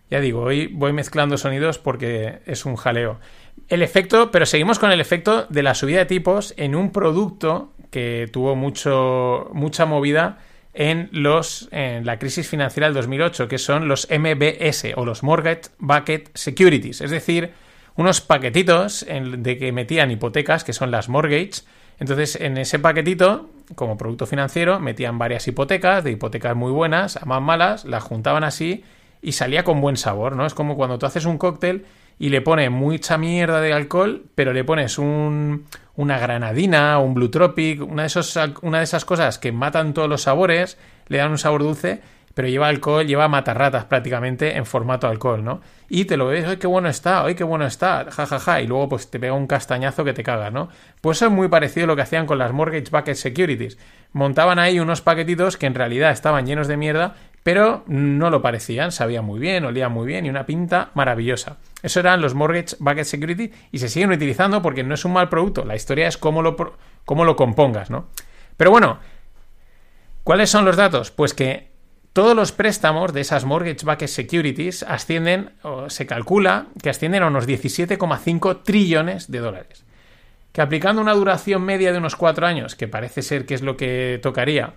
[0.10, 3.20] Ya digo, hoy voy mezclando sonidos porque es un jaleo.
[3.68, 7.74] El efecto, pero seguimos con el efecto de la subida de tipos en un producto
[7.92, 10.40] que tuvo mucho, mucha movida
[10.74, 15.70] en, los, en la crisis financiera del 2008, que son los MBS o los Mortgage
[15.80, 17.52] Bucket Securities, es decir,
[17.96, 21.64] unos paquetitos de que metían hipotecas, que son las mortgage.
[22.00, 27.26] Entonces, en ese paquetito, como producto financiero, metían varias hipotecas, de hipotecas muy buenas a
[27.26, 28.84] más malas, las juntaban así
[29.28, 30.46] y salía con buen sabor, ¿no?
[30.46, 31.86] Es como cuando tú haces un cóctel
[32.18, 35.66] y le pones mucha mierda de alcohol, pero le pones un,
[35.98, 40.08] una granadina, un blue tropic, una de, esos, una de esas cosas que matan todos
[40.08, 40.78] los sabores,
[41.10, 42.00] le dan un sabor dulce,
[42.38, 45.60] pero lleva alcohol, lleva matarratas prácticamente en formato alcohol, ¿no?
[45.90, 47.26] Y te lo ves, ¡ay, qué bueno está!
[47.26, 48.06] ¡ay, qué bueno está!
[48.12, 48.62] Ja, ja, ja.
[48.62, 50.70] Y luego pues te pega un castañazo que te cagas, ¿no?
[51.02, 53.80] Pues eso es muy parecido a lo que hacían con las Mortgage Bucket Securities.
[54.14, 57.16] Montaban ahí unos paquetitos que en realidad estaban llenos de mierda,
[57.48, 61.56] pero no lo parecían, sabían muy bien, olían muy bien y una pinta maravillosa.
[61.82, 65.30] Eso eran los Mortgage Bucket Security y se siguen utilizando porque no es un mal
[65.30, 65.64] producto.
[65.64, 66.58] La historia es cómo lo,
[67.06, 68.10] cómo lo compongas, ¿no?
[68.58, 69.00] Pero bueno,
[70.26, 71.12] ¿cuáles son los datos?
[71.12, 71.72] Pues que
[72.12, 77.28] todos los préstamos de esas mortgage backed securities ascienden, o se calcula que ascienden a
[77.28, 79.86] unos 17,5 trillones de dólares.
[80.52, 83.78] Que aplicando una duración media de unos cuatro años, que parece ser que es lo
[83.78, 84.74] que tocaría,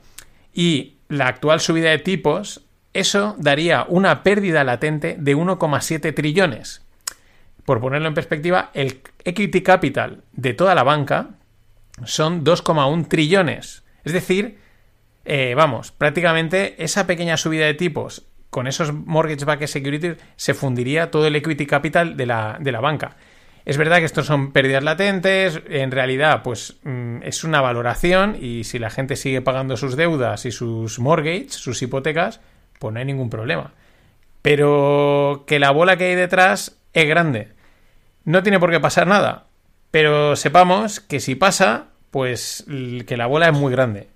[0.55, 2.63] y la actual subida de tipos,
[2.95, 6.87] eso daría una pérdida latente de 1,7 trillones.
[7.67, 11.31] Por ponerlo en perspectiva, el equity capital de toda la banca
[12.05, 13.85] son 2,1 trillones.
[14.05, 14.59] Es decir,
[15.25, 21.11] eh, vamos, prácticamente esa pequeña subida de tipos con esos mortgage backed securities se fundiría
[21.11, 23.17] todo el equity capital de la, de la banca.
[23.71, 28.65] Es verdad que estos son pérdidas latentes, en realidad pues mm, es una valoración y
[28.65, 32.41] si la gente sigue pagando sus deudas y sus mortgages, sus hipotecas,
[32.81, 33.73] pues no hay ningún problema.
[34.43, 37.53] Pero que la bola que hay detrás es grande.
[38.25, 39.47] No tiene por qué pasar nada,
[39.93, 42.65] pero sepamos que si pasa, pues
[43.07, 44.09] que la bola es muy grande.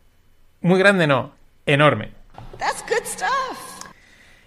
[0.62, 1.32] Muy grande no,
[1.64, 2.10] enorme.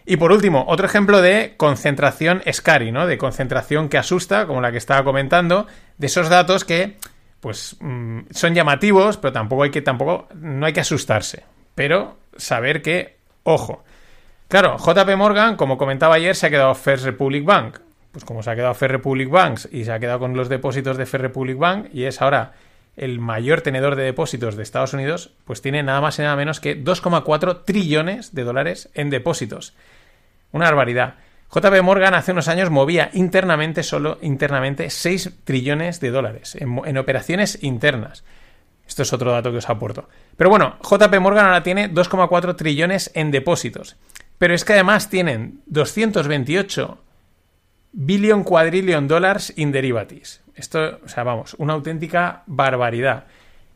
[0.10, 3.08] Y por último, otro ejemplo de concentración scary, ¿no?
[3.08, 5.68] De concentración que asusta, como la que estaba comentando,
[5.98, 6.96] de esos datos que,
[7.42, 11.44] pues, mm, son llamativos, pero tampoco hay que, tampoco, no hay que asustarse.
[11.76, 13.84] Pero saber que, ojo.
[14.48, 17.80] Claro, JP Morgan, como comentaba ayer, se ha quedado First Republic Bank.
[18.14, 20.96] Pues como se ha quedado First Republic Banks y se ha quedado con los depósitos
[20.96, 22.54] de First Republic Bank y es ahora
[22.96, 26.60] el mayor tenedor de depósitos de Estados Unidos, pues tiene nada más y nada menos
[26.60, 29.76] que 2,4 trillones de dólares en depósitos.
[30.52, 31.16] Una barbaridad.
[31.54, 37.64] JP Morgan hace unos años movía internamente, solo internamente, 6 trillones de dólares en, operaciones
[37.64, 38.24] internas.
[38.86, 40.10] Esto es otro dato que os aporto.
[40.36, 43.96] Pero bueno, JP Morgan ahora tiene 2,4 trillones en depósitos.
[44.38, 47.04] Pero es que además tienen 228
[47.94, 50.42] billion quadrillion dollars in derivatives.
[50.56, 53.26] Esto, o sea, vamos, una auténtica barbaridad.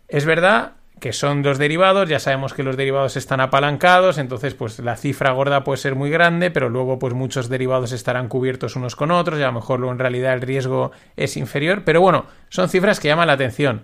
[0.07, 4.77] Es verdad que son dos derivados, ya sabemos que los derivados están apalancados, entonces pues
[4.77, 8.95] la cifra gorda puede ser muy grande, pero luego pues muchos derivados estarán cubiertos unos
[8.95, 12.27] con otros y a lo mejor luego en realidad el riesgo es inferior, pero bueno,
[12.49, 13.81] son cifras que llaman la atención.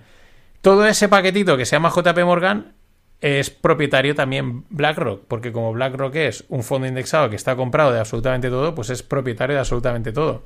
[0.62, 2.74] Todo ese paquetito que se llama JP Morgan
[3.20, 8.00] es propietario también BlackRock, porque como BlackRock es un fondo indexado que está comprado de
[8.00, 10.44] absolutamente todo, pues es propietario de absolutamente todo.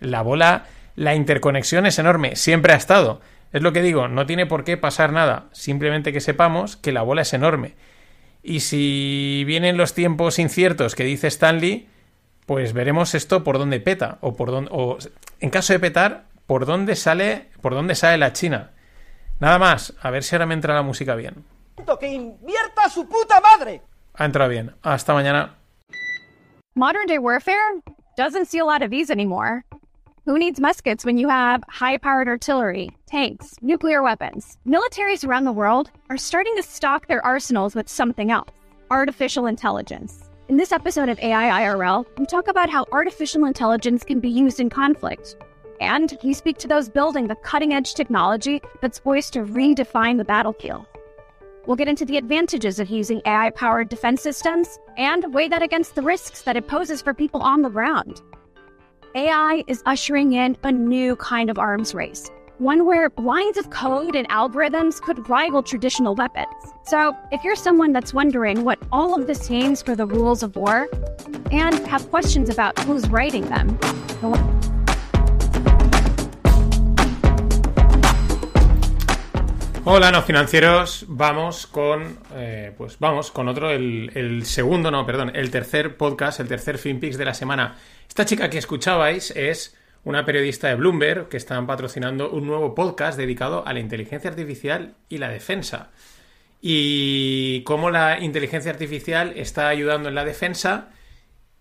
[0.00, 0.64] La bola
[0.96, 3.20] la interconexión es enorme, siempre ha estado.
[3.56, 7.00] Es lo que digo, no tiene por qué pasar nada, simplemente que sepamos que la
[7.00, 7.74] bola es enorme.
[8.42, 11.88] Y si vienen los tiempos inciertos que dice Stanley,
[12.44, 14.98] pues veremos esto por dónde peta o por dónde o
[15.40, 18.72] en caso de petar, por dónde sale, por dónde sale la China.
[19.40, 21.42] Nada más, a ver si ahora me entra la música bien.
[21.98, 23.80] Que invierta su puta madre.
[24.16, 24.74] Ha entrado bien.
[24.82, 25.54] Hasta mañana.
[26.74, 27.80] Modern day warfare
[28.18, 29.64] doesn't see a lot of these anymore.
[30.26, 34.58] Who needs muskets when you have high powered artillery, tanks, nuclear weapons?
[34.66, 38.50] Militaries around the world are starting to stock their arsenals with something else
[38.90, 40.28] artificial intelligence.
[40.48, 44.58] In this episode of AI IRL, we talk about how artificial intelligence can be used
[44.58, 45.36] in conflict.
[45.80, 50.24] And we speak to those building the cutting edge technology that's poised to redefine the
[50.24, 50.86] battlefield.
[51.66, 55.94] We'll get into the advantages of using AI powered defense systems and weigh that against
[55.94, 58.22] the risks that it poses for people on the ground.
[59.16, 64.14] AI is ushering in a new kind of arms race, one where lines of code
[64.14, 66.52] and algorithms could rival traditional weapons.
[66.84, 70.54] So, if you're someone that's wondering what all of this means for the rules of
[70.54, 70.86] war
[71.50, 73.78] and have questions about who's writing them,
[79.88, 81.04] Hola, no financieros.
[81.06, 86.40] Vamos con, eh, pues vamos con otro, el, el, segundo, no, perdón, el tercer podcast,
[86.40, 87.76] el tercer FinPix de la semana.
[88.08, 93.16] Esta chica que escuchabais es una periodista de Bloomberg que están patrocinando un nuevo podcast
[93.16, 95.92] dedicado a la inteligencia artificial y la defensa.
[96.60, 100.88] Y cómo la inteligencia artificial está ayudando en la defensa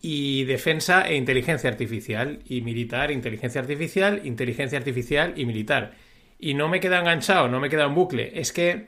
[0.02, 5.94] y defensa e inteligencia artificial y militar, inteligencia artificial, inteligencia artificial y militar
[6.40, 8.40] y no me queda enganchado, no me queda en bucle.
[8.40, 8.88] Es que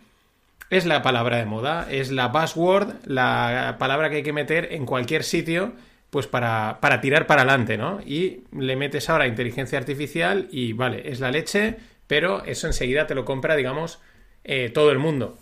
[0.69, 4.85] es la palabra de moda, es la buzzword, la palabra que hay que meter en
[4.85, 5.73] cualquier sitio,
[6.09, 8.01] pues para, para tirar para adelante, ¿no?
[8.05, 11.77] Y le metes ahora inteligencia artificial y vale, es la leche,
[12.07, 13.99] pero eso enseguida te lo compra, digamos,
[14.43, 15.37] eh, todo el mundo.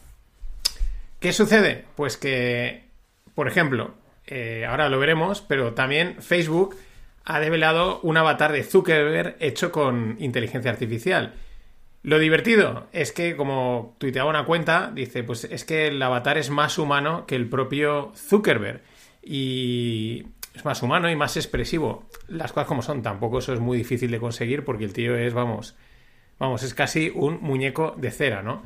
[1.20, 1.86] ¿Qué sucede?
[1.96, 2.84] Pues que,
[3.34, 3.96] por ejemplo,
[4.28, 6.76] eh, ahora lo veremos, pero también Facebook
[7.24, 11.34] ha develado un avatar de Zuckerberg hecho con inteligencia artificial.
[12.06, 16.52] Lo divertido es que, como tuiteaba una cuenta, dice, pues es que el avatar es
[16.52, 18.84] más humano que el propio Zuckerberg.
[19.24, 22.08] Y es más humano y más expresivo.
[22.28, 25.34] Las cosas como son, tampoco eso es muy difícil de conseguir porque el tío es,
[25.34, 25.76] vamos,
[26.38, 28.62] vamos, es casi un muñeco de cera, ¿no?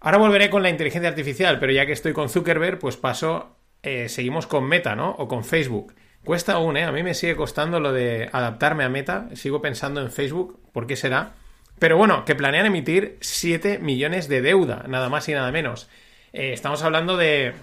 [0.00, 4.08] Ahora volveré con la inteligencia artificial, pero ya que estoy con Zuckerberg, pues paso, eh,
[4.08, 5.12] seguimos con Meta, ¿no?
[5.12, 5.94] O con Facebook.
[6.24, 6.82] Cuesta aún, ¿eh?
[6.82, 9.28] A mí me sigue costando lo de adaptarme a Meta.
[9.34, 10.58] Sigo pensando en Facebook.
[10.72, 11.34] ¿Por qué será?
[11.82, 15.88] Pero bueno, que planean emitir 7 millones de deuda, nada más y nada menos.
[16.32, 17.54] Eh, estamos hablando de.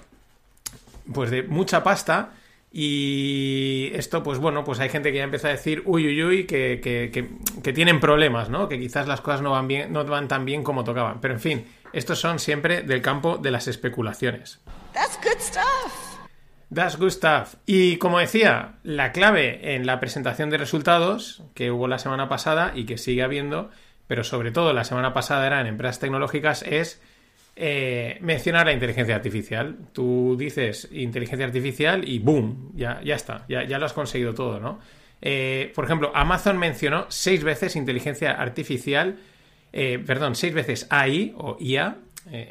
[1.13, 2.31] Pues de mucha pasta.
[2.69, 6.43] Y esto, pues bueno, pues hay gente que ya empieza a decir, uy, uy, uy,
[6.45, 7.29] que, que, que,
[7.63, 8.67] que tienen problemas, ¿no?
[8.67, 11.21] Que quizás las cosas no van, bien, no van tan bien como tocaban.
[11.21, 14.59] Pero en fin, estos son siempre del campo de las especulaciones.
[14.91, 16.09] That's good stuff.
[16.73, 17.55] That's good stuff.
[17.65, 22.73] Y como decía, la clave en la presentación de resultados que hubo la semana pasada
[22.75, 23.71] y que sigue habiendo,
[24.09, 26.99] pero sobre todo la semana pasada era en empresas tecnológicas, es
[27.55, 29.77] eh, mencionar la inteligencia artificial.
[29.93, 32.71] Tú dices inteligencia artificial y ¡boom!
[32.73, 34.79] Ya, ya está, ya, ya lo has conseguido todo, ¿no?
[35.21, 39.19] Eh, por ejemplo, Amazon mencionó seis veces inteligencia artificial,
[39.73, 41.97] eh, perdón, seis veces AI o IA,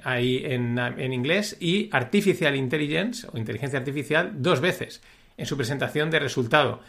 [0.05, 5.03] AI en, en inglés, y Artificial Intelligence o inteligencia artificial dos veces
[5.37, 6.83] en su presentación de resultado.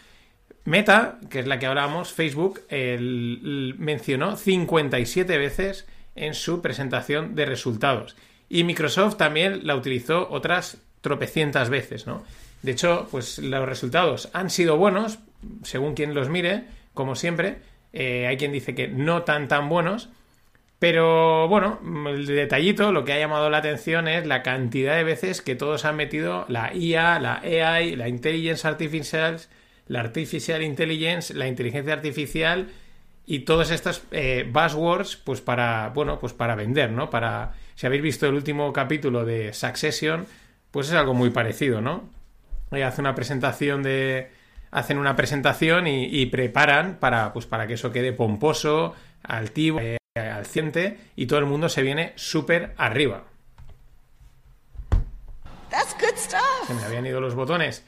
[0.65, 8.15] Meta, que es la que hablábamos, Facebook, mencionó 57 veces en su presentación de resultados.
[8.49, 12.23] Y Microsoft también la utilizó otras tropecientas veces, ¿no?
[12.61, 15.19] De hecho, pues los resultados han sido buenos,
[15.63, 17.57] según quien los mire, como siempre.
[17.93, 20.09] Eh, hay quien dice que no tan tan buenos,
[20.79, 25.41] pero bueno, el detallito, lo que ha llamado la atención es la cantidad de veces
[25.41, 29.39] que todos han metido la IA, la AI, la Intelligence Artificial,
[29.89, 32.69] la Artificial Intelligence, la inteligencia artificial
[33.25, 37.09] y todos estos eh, buzzwords, pues para, bueno, pues para vender, ¿no?
[37.09, 40.25] Para, si habéis visto el último capítulo de Succession,
[40.71, 42.07] pues es algo muy parecido, ¿no?
[42.71, 44.31] Eh, hace una presentación de,
[44.71, 49.97] hacen una presentación y, y preparan para, pues para que eso quede pomposo, altivo, eh,
[50.15, 53.23] alciente y todo el mundo se viene súper arriba.
[55.71, 56.67] That's good stuff.
[56.67, 57.83] Se me habían ido los botones.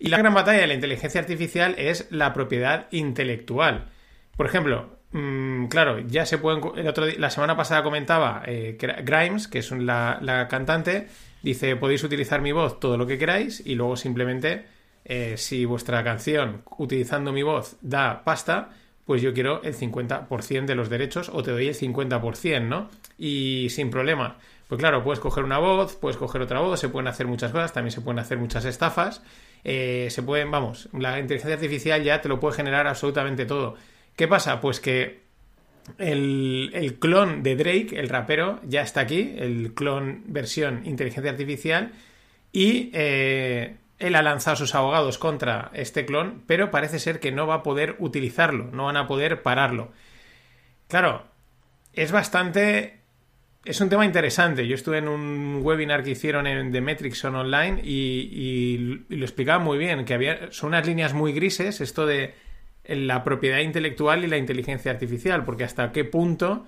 [0.00, 3.90] Y la gran batalla de la inteligencia artificial es la propiedad intelectual.
[4.36, 6.62] Por ejemplo, mm, claro, ya se pueden.
[6.76, 11.08] El otro di- la semana pasada comentaba eh, Grimes, que es la, la cantante,
[11.42, 14.64] dice: podéis utilizar mi voz todo lo que queráis y luego simplemente,
[15.04, 18.70] eh, si vuestra canción utilizando mi voz da pasta,
[19.04, 22.88] pues yo quiero el 50% de los derechos o te doy el 50%, ¿no?
[23.22, 24.38] Y sin problema.
[24.66, 27.72] Pues claro, puedes coger una voz, puedes coger otra voz, se pueden hacer muchas cosas,
[27.74, 29.22] también se pueden hacer muchas estafas.
[29.62, 33.74] eh, se pueden, vamos, la inteligencia artificial ya te lo puede generar absolutamente todo.
[34.16, 34.60] ¿Qué pasa?
[34.60, 35.20] Pues que
[35.98, 41.92] el, el clon de Drake, el rapero, ya está aquí, el clon versión inteligencia artificial,
[42.52, 47.46] y eh, él ha lanzado sus abogados contra este clon, pero parece ser que no
[47.46, 49.92] va a poder utilizarlo, no van a poder pararlo.
[50.88, 51.24] Claro,
[51.92, 52.99] es bastante...
[53.64, 54.66] Es un tema interesante.
[54.66, 59.62] Yo estuve en un webinar que hicieron en The Metrixon Online y, y- lo explicaba
[59.62, 62.34] muy bien, que había, son unas líneas muy grises, esto de
[62.84, 66.64] la propiedad intelectual y la inteligencia artificial, porque hasta qué punto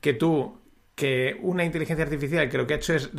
[0.00, 0.60] que tú,
[0.94, 3.10] que una inteligencia artificial que lo que ha hecho es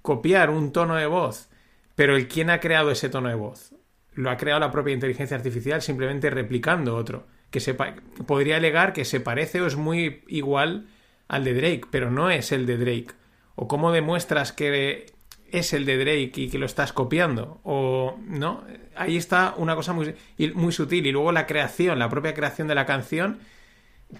[0.00, 1.50] copiar un tono de voz,
[1.94, 3.74] pero el quién ha creado ese tono de voz,
[4.14, 9.04] lo ha creado la propia inteligencia artificial simplemente replicando otro, que se podría alegar que
[9.04, 10.86] se parece o es muy igual
[11.28, 13.08] al de Drake, pero no es el de Drake.
[13.54, 15.06] O cómo demuestras que
[15.50, 17.60] es el de Drake y que lo estás copiando.
[17.64, 18.64] O no,
[18.94, 20.14] ahí está una cosa muy,
[20.72, 21.06] sutil.
[21.06, 23.38] Y luego la creación, la propia creación de la canción,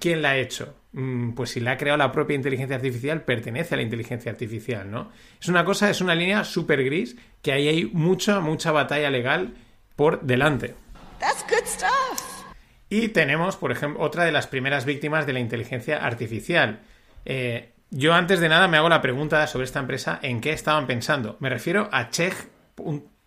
[0.00, 0.74] ¿quién la ha hecho?
[0.92, 4.90] Mm, Pues si la ha creado la propia inteligencia artificial, pertenece a la inteligencia artificial,
[4.90, 5.10] ¿no?
[5.40, 9.54] Es una cosa, es una línea súper gris que ahí hay mucha, mucha batalla legal
[9.96, 10.74] por delante.
[11.20, 12.44] That's good stuff.
[12.88, 16.80] Y tenemos, por ejemplo, otra de las primeras víctimas de la inteligencia artificial.
[17.26, 20.86] Eh, yo antes de nada me hago la pregunta sobre esta empresa, ¿en qué estaban
[20.86, 21.36] pensando?
[21.40, 22.48] Me refiero a Chech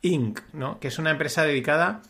[0.02, 0.80] Inc., ¿no?
[0.80, 2.02] Que es una empresa dedicada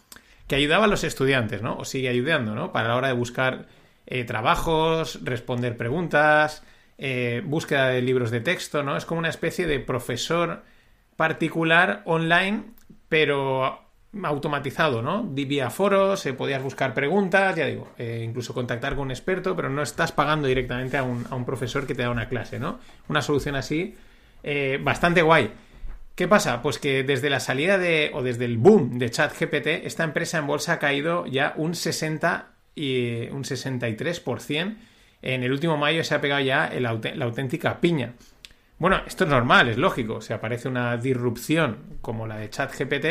[0.48, 1.78] que ayudaba a los estudiantes, ¿no?
[1.78, 2.72] O sigue ayudando, ¿no?
[2.72, 3.68] Para la hora de buscar
[4.06, 6.64] eh, trabajos, responder preguntas,
[6.98, 8.96] eh, búsqueda de libros de texto, ¿no?
[8.96, 10.64] Es como una especie de profesor
[11.16, 12.66] particular online,
[13.10, 13.89] pero
[14.24, 15.24] automatizado, ¿no?
[15.24, 19.70] Vía foros, eh, podías buscar preguntas, ya digo, eh, incluso contactar con un experto, pero
[19.70, 22.80] no estás pagando directamente a un, a un profesor que te da una clase, ¿no?
[23.08, 23.96] Una solución así
[24.44, 25.52] eh, bastante guay.
[26.16, 26.62] ¿Qué pasa?
[26.62, 30.48] Pues que desde la salida de, o desde el boom de ChatGPT, esta empresa en
[30.48, 34.76] bolsa ha caído ya un 60 y un 63%.
[35.22, 38.14] En el último mayo se ha pegado ya la auténtica piña.
[38.80, 40.22] Bueno, esto es normal, es lógico.
[40.22, 43.06] Si aparece una disrupción como la de ChatGPT,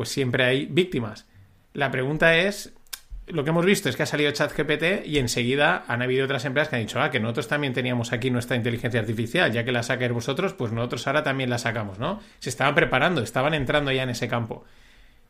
[0.00, 1.26] pues siempre hay víctimas.
[1.74, 2.72] La pregunta es,
[3.26, 6.70] lo que hemos visto es que ha salido ChatGPT y enseguida han habido otras empresas
[6.70, 9.82] que han dicho, ah, que nosotros también teníamos aquí nuestra inteligencia artificial, ya que la
[9.82, 12.18] sacáis vosotros, pues nosotros ahora también la sacamos, ¿no?
[12.38, 14.64] Se estaban preparando, estaban entrando ya en ese campo.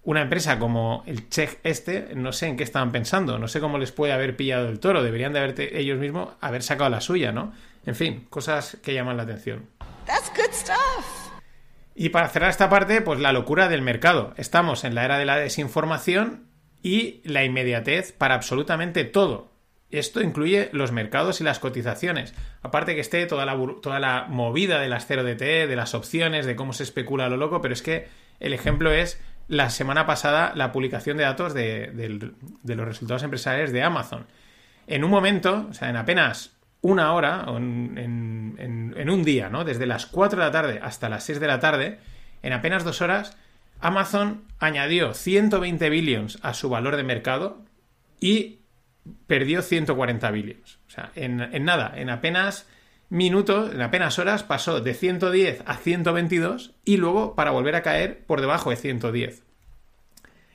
[0.05, 3.77] Una empresa como el Check este, no sé en qué estaban pensando, no sé cómo
[3.77, 7.33] les puede haber pillado el toro, deberían de haber ellos mismos haber sacado la suya,
[7.33, 7.53] ¿no?
[7.87, 9.66] En fin, cosas que llaman la atención.
[10.07, 11.30] That's good stuff.
[12.01, 14.32] Y para cerrar esta parte, pues la locura del mercado.
[14.38, 16.46] Estamos en la era de la desinformación
[16.82, 19.53] y la inmediatez para absolutamente todo.
[19.90, 22.32] Esto incluye los mercados y las cotizaciones.
[22.62, 26.84] Aparte que esté toda la, movida de las 0DT, de las opciones, de cómo se
[26.84, 31.24] especula lo loco, pero es que el ejemplo es la semana pasada la publicación de
[31.24, 32.32] datos de,
[32.64, 34.26] los resultados empresariales de Amazon.
[34.86, 39.64] En un momento, o sea, en apenas una hora, en, un día, ¿no?
[39.64, 41.99] Desde las 4 de la tarde hasta las 6 de la tarde,
[42.43, 43.37] en apenas dos horas,
[43.81, 47.64] Amazon añadió 120 billions a su valor de mercado
[48.20, 48.61] y
[49.26, 50.78] perdió 140 billions.
[50.87, 52.66] O sea, en, en nada, en apenas
[53.09, 58.24] minutos, en apenas horas, pasó de 110 a 122 y luego para volver a caer
[58.24, 59.43] por debajo de 110.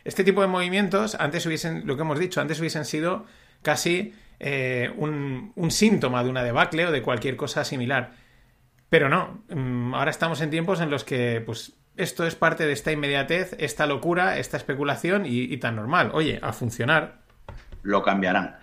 [0.05, 3.25] Este tipo de movimientos, antes hubiesen, lo que hemos dicho, antes hubiesen sido
[3.63, 8.13] casi eh, un, síntoma de una debacle o de cualquier cosa similar.
[8.89, 12.73] Pero no, mm, ahora estamos en tiempos en los que, pues, esto es parte de
[12.73, 16.11] esta inmediatez, esta locura, esta especulación y, tan normal.
[16.13, 17.19] Oye, a funcionar.
[17.83, 18.57] Lo cambiarán.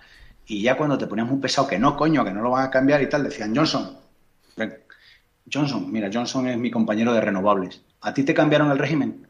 [0.45, 2.69] Y ya cuando te poníamos un pesado que no, coño, que no lo van a
[2.69, 3.97] cambiar y tal, decían, Johnson.
[5.51, 7.81] Johnson, mira, Johnson es mi compañero de renovables.
[8.01, 9.27] ¿A ti te cambiaron el régimen?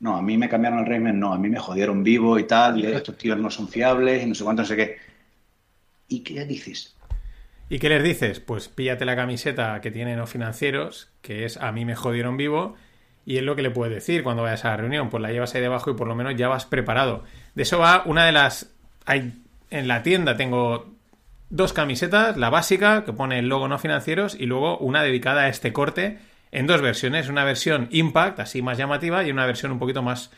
[0.00, 2.78] No, a mí me cambiaron el régimen, no, a mí me jodieron vivo y tal,
[2.78, 4.96] y estos tíos no son fiables y no sé cuánto, no sé qué.
[6.10, 6.94] ¿Y qué dices?
[7.70, 8.40] ¿Y qué les dices?
[8.40, 12.74] Pues píllate la camiseta que tienen los financieros, que es a mí me jodieron vivo,
[13.24, 15.54] y es lo que le puedes decir cuando vayas a la reunión, pues la llevas
[15.54, 17.22] ahí debajo y por lo menos ya vas preparado.
[17.54, 18.74] De eso va una de las...
[19.06, 19.32] Hay
[19.70, 20.92] en la tienda tengo
[21.48, 25.48] dos camisetas, la básica, que pone el logo no financieros, y luego una dedicada a
[25.48, 26.18] este corte
[26.50, 27.28] en dos versiones.
[27.28, 30.32] Una versión Impact, así más llamativa, y una versión un poquito más...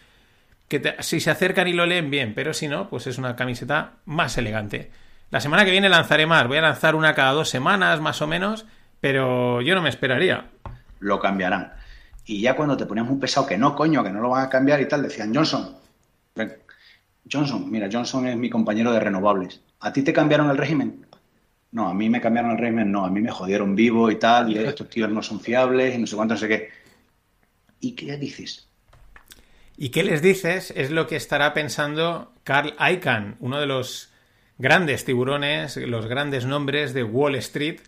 [0.68, 3.94] que si se acercan y lo leen bien, pero si no, pues es una camiseta
[4.04, 4.90] más elegante.
[5.32, 8.26] La semana que viene lanzaré más, voy a lanzar una cada dos semanas más o
[8.26, 8.66] menos,
[9.00, 10.50] pero yo no me esperaría.
[11.00, 11.72] Lo cambiarán.
[12.26, 14.50] Y ya cuando te poníamos un pesado que no, coño, que no lo van a
[14.50, 15.74] cambiar y tal, decían Johnson,
[16.34, 16.58] ven,
[17.32, 19.62] Johnson, mira, Johnson es mi compañero de renovables.
[19.80, 21.06] ¿A ti te cambiaron el régimen?
[21.70, 24.52] No, a mí me cambiaron el régimen, no, a mí me jodieron vivo y tal,
[24.52, 26.68] y estos tíos no son fiables y no sé cuánto, no sé qué.
[27.80, 28.68] ¿Y qué dices?
[29.78, 30.74] ¿Y qué les dices?
[30.76, 34.11] Es lo que estará pensando Carl Icahn, uno de los
[34.58, 37.80] grandes tiburones, los grandes nombres de Wall Street,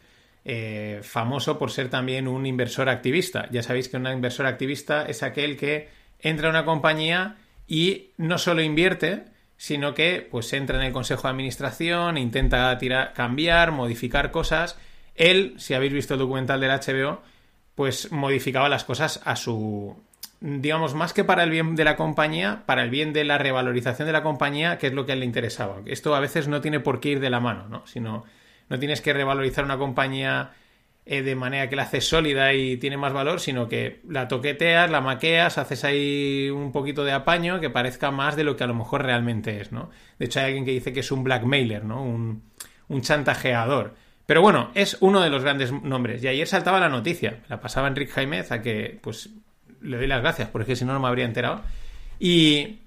[0.45, 3.49] eh, famoso por ser también un inversor activista.
[3.51, 5.89] Ya sabéis que un inversor activista es aquel que
[6.21, 7.37] entra a una compañía
[7.67, 9.25] y no solo invierte,
[9.57, 14.77] sino que pues entra en el consejo de administración, intenta tirar, cambiar, modificar cosas.
[15.15, 17.23] Él, si habéis visto el documental del HBO,
[17.75, 19.97] pues modificaba las cosas a su
[20.47, 24.05] digamos, más que para el bien de la compañía, para el bien de la revalorización
[24.05, 25.77] de la compañía, que es lo que a él le interesaba.
[25.87, 27.87] Esto a veces no tiene por qué ir de la mano, ¿no?
[27.87, 28.25] Sino
[28.69, 30.53] no tienes que revalorizar una compañía
[31.07, 34.91] eh, de manera que la haces sólida y tiene más valor, sino que la toqueteas,
[34.91, 38.67] la maqueas, haces ahí un poquito de apaño que parezca más de lo que a
[38.67, 39.89] lo mejor realmente es, ¿no?
[40.19, 42.03] De hecho, hay alguien que dice que es un blackmailer, ¿no?
[42.03, 42.43] Un,
[42.89, 43.95] un chantajeador.
[44.27, 46.23] Pero bueno, es uno de los grandes nombres.
[46.23, 49.31] Y ayer saltaba la noticia, la pasaba Enrique Jaimez a que, pues,
[49.85, 51.63] le doy las gracias, porque si no, no me habría enterado.
[52.19, 52.79] Y,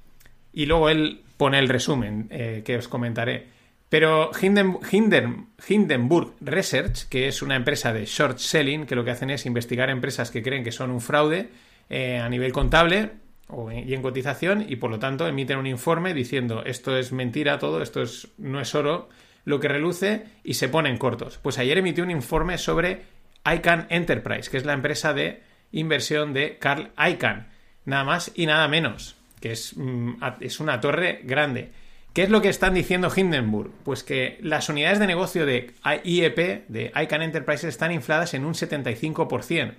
[0.53, 3.47] y luego él pone el resumen eh, que os comentaré.
[3.89, 9.45] Pero Hindenburg Research, que es una empresa de short selling, que lo que hacen es
[9.45, 11.49] investigar empresas que creen que son un fraude
[11.89, 13.11] eh, a nivel contable
[13.47, 17.59] o y en cotización y por lo tanto emiten un informe diciendo esto es mentira
[17.59, 19.07] todo, esto es, no es oro
[19.45, 21.39] lo que reluce y se ponen cortos.
[21.41, 23.03] Pues ayer emitió un informe sobre
[23.45, 25.41] ICANN Enterprise, que es la empresa de
[25.71, 27.47] inversión de Carl Icahn,
[27.85, 31.71] nada más y nada menos, que es, mm, es una torre grande.
[32.13, 33.71] ¿Qué es lo que están diciendo Hindenburg?
[33.83, 38.55] Pues que las unidades de negocio de IEP, de ICANN Enterprises, están infladas en un
[38.55, 39.75] 75%.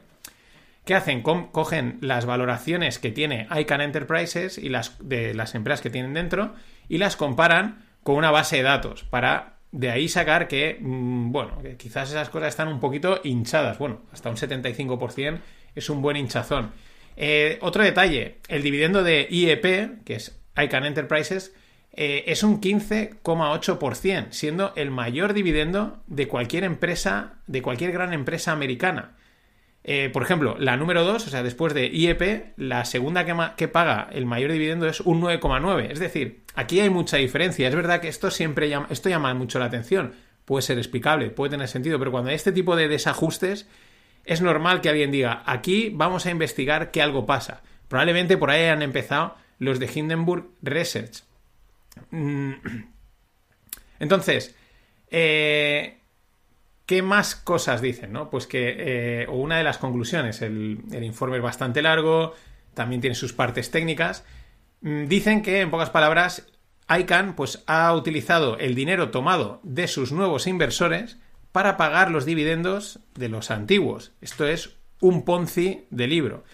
[0.85, 1.23] ¿Qué hacen?
[1.23, 6.55] cogen las valoraciones que tiene ICANN Enterprises y las de las empresas que tienen dentro
[6.89, 11.59] y las comparan con una base de datos para de ahí sacar que, mm, bueno,
[11.61, 13.79] que quizás esas cosas están un poquito hinchadas.
[13.79, 15.41] Bueno, hasta un 75%
[15.79, 16.73] es un buen hinchazón.
[17.17, 21.53] Eh, otro detalle, el dividendo de IEP, que es ICANN Enterprises,
[21.93, 28.53] eh, es un 15,8%, siendo el mayor dividendo de cualquier empresa, de cualquier gran empresa
[28.53, 29.17] americana.
[29.83, 33.69] Eh, por ejemplo, la número 2, o sea, después de IEP, la segunda que, que
[33.69, 35.91] paga el mayor dividendo es un 9,9.
[35.91, 37.67] Es decir, aquí hay mucha diferencia.
[37.67, 40.13] Es verdad que esto siempre llama, esto llama mucho la atención.
[40.45, 43.67] Puede ser explicable, puede tener sentido, pero cuando hay este tipo de desajustes,
[44.29, 47.63] es normal que alguien diga, aquí vamos a investigar que algo pasa.
[47.89, 51.25] Probablemente por ahí han empezado los de Hindenburg Research.
[52.11, 52.53] Mm.
[54.01, 54.55] Entonces,
[55.11, 55.97] eh,
[56.85, 58.13] ¿qué más cosas dicen?
[58.13, 58.29] No?
[58.29, 58.77] Pues que,
[59.23, 62.35] eh, o una de las conclusiones, el, informe es bastante largo,
[62.75, 64.27] también tiene sus partes técnicas,
[64.83, 66.47] mm, dicen que, en pocas palabras,
[66.87, 71.17] ICANN pues, ha utilizado el dinero tomado de sus nuevos inversores
[71.59, 74.13] para pagar los dividendos de los antiguos.
[74.21, 76.45] Esto es un Ponzi de libro.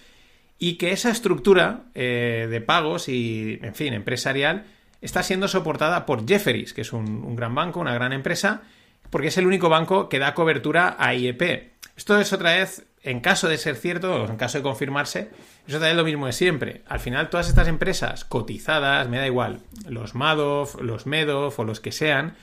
[0.59, 4.65] Y que esa estructura eh, de pagos y, en fin, empresarial,
[5.03, 8.63] está siendo soportada por Jefferies, que es un, gran banco, una gran empresa,
[9.11, 11.75] porque es el único banco que da cobertura a IEP.
[11.99, 15.29] Esto es otra vez, en caso de ser cierto, o en caso de confirmarse,
[15.69, 16.81] es otra vez lo mismo de siempre.
[16.89, 21.81] Al final, todas estas empresas cotizadas, me da igual, los Madoff, los Medoff o los
[21.81, 22.37] que sean,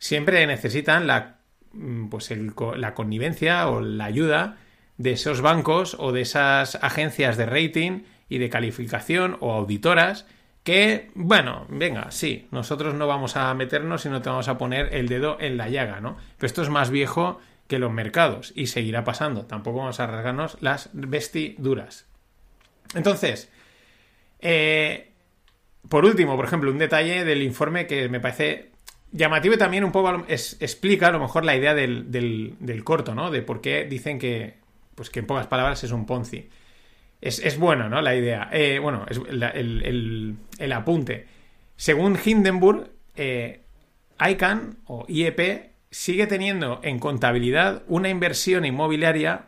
[0.00, 1.39] siempre necesitan la,
[1.72, 2.32] mm, pues
[2.76, 4.58] la connivencia o la ayuda
[4.98, 10.26] de esos bancos o de esas agencias de rating y de calificación o auditoras
[10.62, 14.94] que, bueno, venga, sí, nosotros no vamos a meternos y no te vamos a poner
[14.94, 16.16] el dedo en la llaga, ¿no?
[16.36, 19.46] Pero esto es más viejo que los mercados y seguirá pasando.
[19.46, 22.06] Tampoco vamos a rasgarnos las vestiduras.
[22.94, 23.50] Entonces,
[24.40, 25.12] eh,
[25.88, 28.69] por último, por ejemplo, un detalle del informe que me parece
[29.12, 33.30] llamativo también un poco explica a lo mejor la idea del, del, corto, ¿no?
[33.30, 34.54] De por qué dicen que,
[34.94, 36.48] pues que en pocas palabras es un Ponzi.
[37.20, 38.00] Es, bueno, ¿no?
[38.00, 38.48] La idea.
[38.52, 41.26] Eh, bueno, es el, apunte.
[41.76, 43.62] Según Hindenburg, eh,
[44.18, 49.46] ICANN o IEP sigue teniendo en contabilidad una inversión inmobiliaria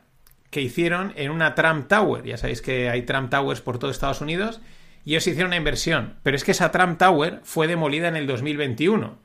[0.50, 2.24] que hicieron en una Trump Tower.
[2.24, 4.60] Ya sabéis que hay Trump Towers por todo Estados Unidos.
[5.04, 6.16] Y ellos hicieron una inversión.
[6.22, 9.18] Pero es que esa Trump Tower fue demolida en el 2021.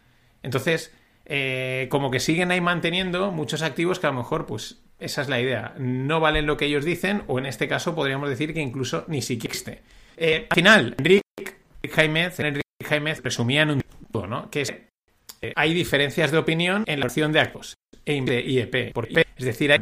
[0.48, 0.94] Entonces,
[1.26, 5.28] eh, como que siguen ahí manteniendo muchos activos que a lo mejor, pues, esa es
[5.28, 5.76] la idea.
[5.78, 9.22] No valen lo que ellos dicen, o en este caso podríamos decir que incluso ni
[9.22, 9.82] siquiera existe.
[10.16, 11.22] Eh, al final, Enrique
[11.92, 14.50] Jaimez, Enrique Jaimez presumían un punto, ¿no?
[14.50, 14.74] Que es,
[15.42, 17.74] eh, hay diferencias de opinión en la opción de actos
[18.06, 18.94] e IEP.
[18.94, 19.26] Por IP.
[19.36, 19.82] Es decir, hay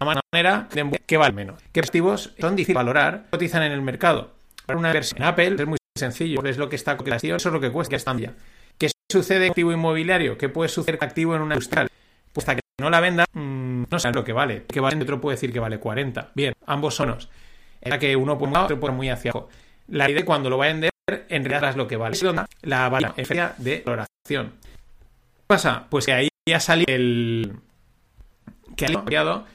[0.00, 0.68] una manera
[1.06, 1.62] que vale menos.
[1.70, 3.26] ¿Qué activos son difíciles de valorar?
[3.30, 4.34] Cotizan en el mercado.
[4.66, 6.44] Para una versión en Apple es muy sencillo.
[6.44, 8.30] Es lo que está cotización, eso es lo que cuesta, que está ya.
[8.30, 8.34] ¿Qué
[9.18, 10.36] sucede en activo inmobiliario?
[10.36, 11.88] ¿Qué puede suceder activo en una industrial?
[12.32, 14.64] Pues hasta que no la venda, mm, no sé lo que vale.
[14.64, 16.30] Que vale, otro puede decir que vale 40.
[16.34, 17.28] Bien, ambos sonos.
[17.80, 19.48] Era que uno por un otro por muy hacia abajo.
[19.88, 22.16] La idea de cuando lo va a vender, en realidad es lo que vale.
[22.62, 24.52] La valoración de valoración.
[24.60, 25.86] ¿Qué pasa?
[25.88, 27.52] Pues que ahí ya salió el.
[28.76, 29.46] que ha cambiado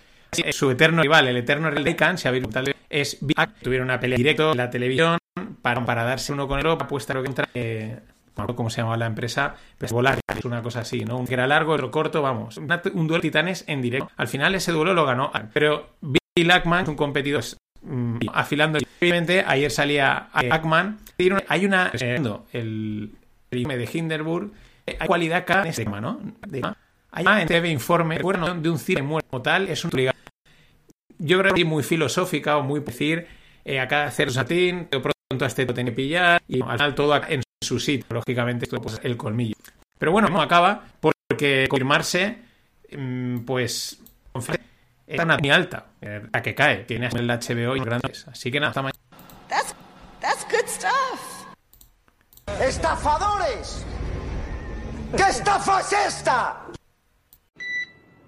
[0.51, 2.45] su eterno rival, el eterno rival de Khan, si habéis
[2.89, 3.20] es
[3.62, 5.18] Tuvieron una pelea directo en la televisión
[5.62, 7.49] para, para darse uno con el otro, apuesta lo que entra.
[7.53, 7.99] Eh,
[8.56, 11.18] cómo se llamaba la empresa, pues volar, es una cosa así, ¿no?
[11.18, 12.58] Un que era largo, otro corto, vamos.
[12.58, 14.10] un duelo de titanes en directo.
[14.18, 17.44] Al final ese duelo lo ganó, pero Bill Ackman, un competidor
[17.82, 18.80] mm, afilando.
[19.02, 21.00] Obviamente, ayer salía Ackman.
[21.48, 21.92] Hay una.
[22.54, 23.12] el
[23.52, 24.52] informe de Hindenburg.
[24.88, 26.20] Hay cualidad cada en este tema, ¿no?
[27.12, 29.68] hay en este informe bueno, de un cine muerto tal.
[29.68, 29.92] Es un.
[31.18, 33.28] Yo creo que muy filosófica o muy decir.
[33.66, 37.22] Eh, acá hacer satín, pronto a este lo tiene que pillar y al final todo
[37.28, 38.05] en su sitio.
[38.10, 39.55] Lógicamente, esto pues, el colmillo.
[39.97, 42.38] Pero bueno, no acaba porque confirmarse,
[42.91, 43.99] mm, pues,
[45.05, 45.88] está muy alta,
[46.32, 46.86] a que cae.
[46.86, 48.28] Tiene el HBO y grandes.
[48.28, 48.99] Así que nada, hasta mañana.
[49.49, 49.76] That's,
[50.22, 51.45] that's good stuff.
[52.62, 53.86] ¡Estafadores!
[55.16, 56.66] ¿Qué estafa es esta?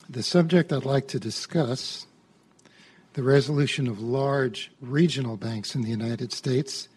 [0.09, 2.05] The subject I'd like to discuss,
[3.13, 6.89] the resolution of large regional banks in the United States,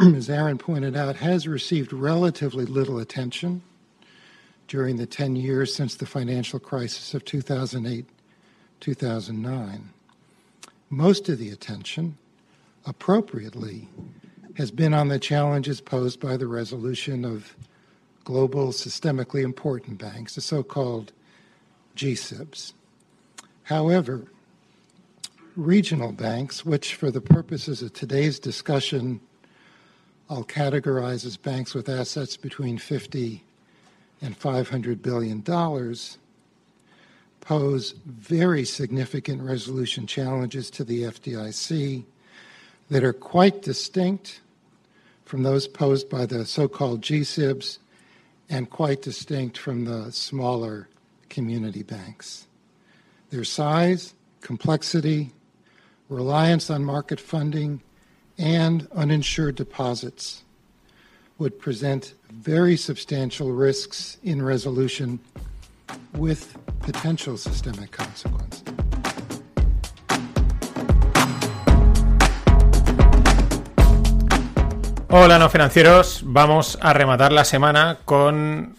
[0.16, 3.60] as Aaron pointed out, has received relatively little attention
[4.66, 8.06] during the 10 years since the financial crisis of 2008
[8.80, 9.90] 2009.
[10.88, 12.16] Most of the attention,
[12.86, 13.88] appropriately,
[14.54, 17.54] has been on the challenges posed by the resolution of
[18.24, 21.12] global systemically important banks, the so called
[21.94, 22.72] GSIBs.
[23.64, 24.24] However,
[25.56, 29.20] regional banks, which for the purposes of today's discussion
[30.30, 33.42] I'll categorize as banks with assets between 50
[34.22, 36.18] and 500 billion dollars
[37.40, 42.04] pose very significant resolution challenges to the FDIC
[42.90, 44.40] that are quite distinct
[45.24, 47.78] from those posed by the so called GSIBs
[48.48, 50.88] and quite distinct from the smaller
[51.28, 52.46] community banks.
[53.30, 55.32] Their size, complexity,
[56.08, 57.80] reliance on market funding,
[58.40, 60.44] and uninsured deposits
[61.38, 65.20] would present very substantial risks in resolution
[66.14, 68.64] with potential systemic consequences.
[75.12, 76.22] Hola, no financieros.
[76.24, 78.76] Vamos a rematar la semana con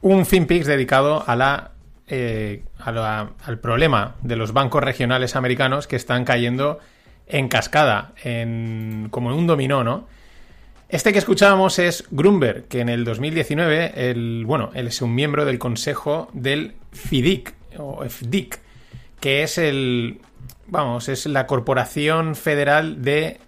[0.00, 1.72] un FinPix dedicado a la,
[2.08, 6.80] eh, a la, al problema de los bancos regionales americanos que están cayendo
[7.26, 10.06] en cascada, en, como en un dominó, ¿no?
[10.88, 15.44] Este que escuchábamos es Grunberg, que en el 2019, el, bueno, él es un miembro
[15.44, 18.60] del consejo del FIDIC, o FDIC,
[19.18, 20.20] que es el,
[20.68, 23.40] vamos, es la Corporación Federal de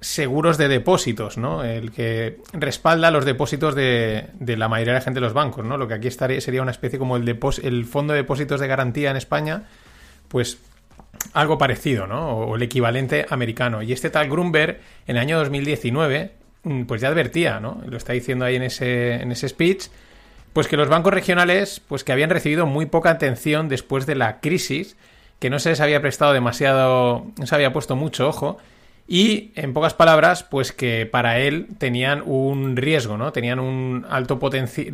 [0.00, 1.62] seguros de depósitos, ¿no?
[1.62, 5.66] El que respalda los depósitos de, de, la mayoría de la gente de los bancos,
[5.66, 5.76] ¿no?
[5.76, 9.10] Lo que aquí estaría, sería una especie como el, el fondo de depósitos de garantía
[9.10, 9.64] en España,
[10.28, 10.58] pues
[11.32, 12.30] algo parecido, ¿no?
[12.30, 13.82] O, el equivalente americano.
[13.82, 16.32] Y este tal Grunberg, en el año 2019,
[16.64, 17.82] mm, pues ya advertía, ¿no?
[17.86, 19.88] Lo está diciendo ahí en ese, en ese speech,
[20.52, 24.40] pues que los bancos regionales, pues que habían recibido muy poca atención después de la
[24.40, 24.96] crisis,
[25.38, 28.58] que no se les había prestado demasiado, no se había puesto mucho ojo,
[29.12, 33.32] y, en pocas palabras, pues que para él tenían un riesgo, ¿no?
[33.32, 34.38] Tenían un alto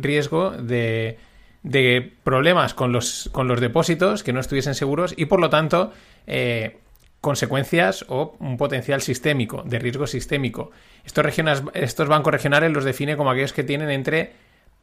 [0.01, 1.19] riesgo de,
[1.63, 5.93] de problemas con los, con los depósitos que no estuviesen seguros y, por lo tanto,
[6.27, 6.77] eh,
[7.21, 10.71] consecuencias o un potencial sistémico, de riesgo sistémico.
[11.05, 14.33] Estos, regiones, estos bancos regionales los define como aquellos que tienen entre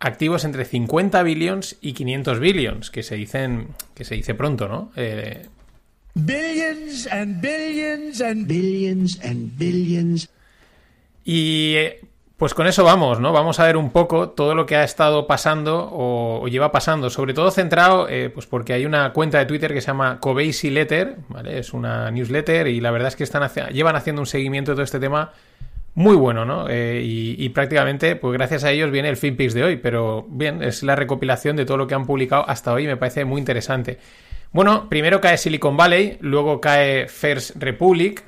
[0.00, 4.92] activos entre 50 billions y 500 billions, que se dicen que se dice pronto, ¿no?
[4.96, 5.46] Eh,
[6.16, 10.30] Billions and billions and billions and billions.
[11.24, 12.00] Y eh,
[12.44, 13.32] pues con eso vamos, ¿no?
[13.32, 17.32] Vamos a ver un poco todo lo que ha estado pasando o, lleva pasando, sobre
[17.32, 21.16] todo centrado, eh, pues porque hay una cuenta de Twitter que se llama Coveysi Letter,
[21.30, 21.58] ¿vale?
[21.58, 24.84] Es una newsletter y la verdad es que están llevan haciendo un seguimiento de todo
[24.84, 25.32] este tema
[25.94, 26.68] muy bueno, ¿no?
[26.68, 30.62] Eh, y, y, prácticamente, pues gracias a ellos viene el FinPix de hoy, pero bien,
[30.62, 33.96] es la recopilación de todo lo que han publicado hasta hoy, me parece muy interesante.
[34.52, 38.22] Bueno, primero cae Silicon Valley, luego cae First Republic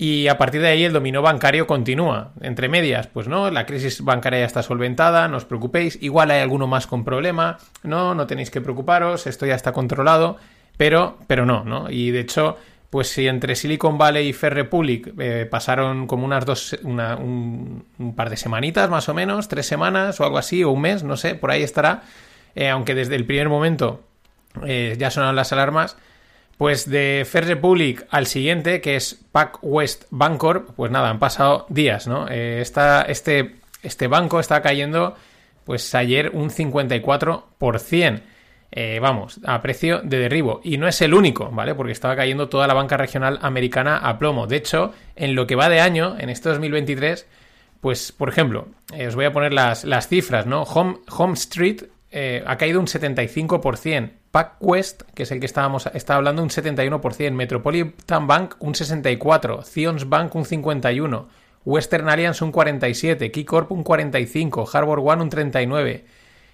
[0.00, 2.32] y a partir de ahí el dominó bancario continúa.
[2.40, 6.40] Entre medias, pues no, la crisis bancaria ya está solventada, no os preocupéis, igual hay
[6.40, 10.38] alguno más con problema, no, no tenéis que preocuparos, esto ya está controlado,
[10.78, 11.90] pero, pero no, ¿no?
[11.90, 12.56] Y de hecho,
[12.88, 17.84] pues si entre Silicon Valley y First Republic eh, pasaron como unas dos, una, un,
[17.98, 21.04] un, par de semanitas más o menos, tres semanas o algo así, o un mes,
[21.04, 22.04] no sé, por ahí estará,
[22.54, 24.00] eh, aunque desde el primer momento
[24.64, 25.98] eh, ya sonaron las alarmas.
[26.60, 31.64] Pues de First Republic al siguiente, que es Pac West Bancorp, pues nada, han pasado
[31.70, 32.26] días, ¿no?
[32.28, 35.16] Eh, este, este banco está cayendo,
[35.64, 38.20] pues ayer un 54%.
[38.72, 40.60] Eh, vamos, a precio de derribo.
[40.62, 41.74] Y no es el único, ¿vale?
[41.74, 44.46] Porque estaba cayendo toda la banca regional americana a plomo.
[44.46, 47.26] De hecho, en lo que va de año, en este 2023,
[47.80, 50.64] pues, por ejemplo, eh, os voy a poner las, las cifras, ¿no?
[50.64, 54.10] Home, Home Street eh, ha caído un 75%.
[54.30, 57.32] PacWest, que es el que estábamos está hablando, un 71%.
[57.32, 59.64] Metropolitan Bank un 64%.
[59.64, 61.26] Zions Bank un 51%.
[61.64, 63.30] Western Alliance un 47%.
[63.30, 64.68] Keycorp un 45%.
[64.72, 66.02] Harbor One un 39%.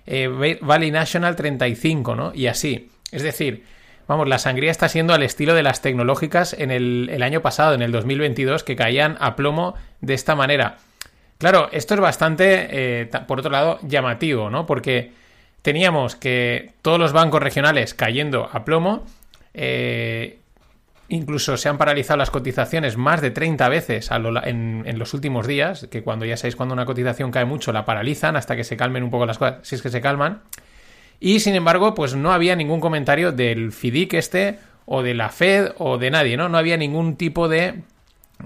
[0.08, 2.32] Eh, Valley National 35%, ¿no?
[2.34, 2.90] Y así.
[3.10, 3.64] Es decir,
[4.06, 7.74] vamos, la sangría está siendo al estilo de las tecnológicas en el, el año pasado,
[7.74, 10.78] en el 2022, que caían a plomo de esta manera.
[11.38, 14.64] Claro, esto es bastante, eh, por otro lado, llamativo, ¿no?
[14.64, 15.12] Porque
[15.66, 19.04] teníamos que todos los bancos regionales cayendo a plomo,
[19.52, 20.38] eh,
[21.08, 26.04] incluso se han paralizado las cotizaciones más de 30 veces en, los últimos días, que
[26.04, 29.10] cuando ya sabéis cuando una cotización cae mucho la paralizan hasta que se calmen un
[29.10, 30.42] poco las cosas, si es que se calman.
[31.18, 35.72] Y sin embargo, pues no había ningún comentario del FIDIC este o de la Fed
[35.78, 36.48] o de nadie, ¿no?
[36.48, 37.82] No había ningún tipo de,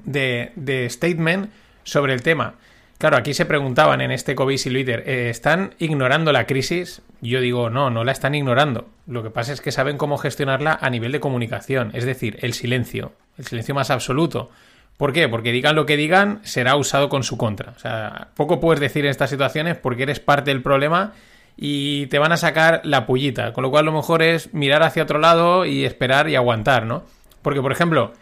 [0.04, 1.50] de, de statement
[1.84, 2.54] sobre el tema.
[3.01, 7.01] Claro, aquí se preguntaban en este COVID y Twitter, eh, ¿están ignorando la crisis?
[7.22, 8.90] Yo digo, no, no la están ignorando.
[9.07, 12.53] Lo que pasa es que saben cómo gestionarla a nivel de comunicación, es decir, el
[12.53, 14.51] silencio, el silencio más absoluto.
[14.98, 15.30] ¿Por qué?
[15.30, 17.72] Porque digan lo que digan, será usado con su contra.
[17.74, 21.14] O sea, poco puedes decir en estas situaciones porque eres parte del problema
[21.57, 23.55] y te van a sacar la pullita.
[23.55, 27.05] Con lo cual, lo mejor es mirar hacia otro lado y esperar y aguantar, ¿no?
[27.40, 28.12] Porque, por ejemplo,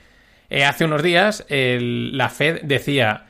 [0.50, 3.24] eh, hace unos días la Fed decía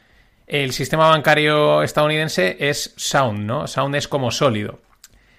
[0.49, 3.67] el sistema bancario estadounidense es sound, ¿no?
[3.67, 4.81] Sound es como sólido.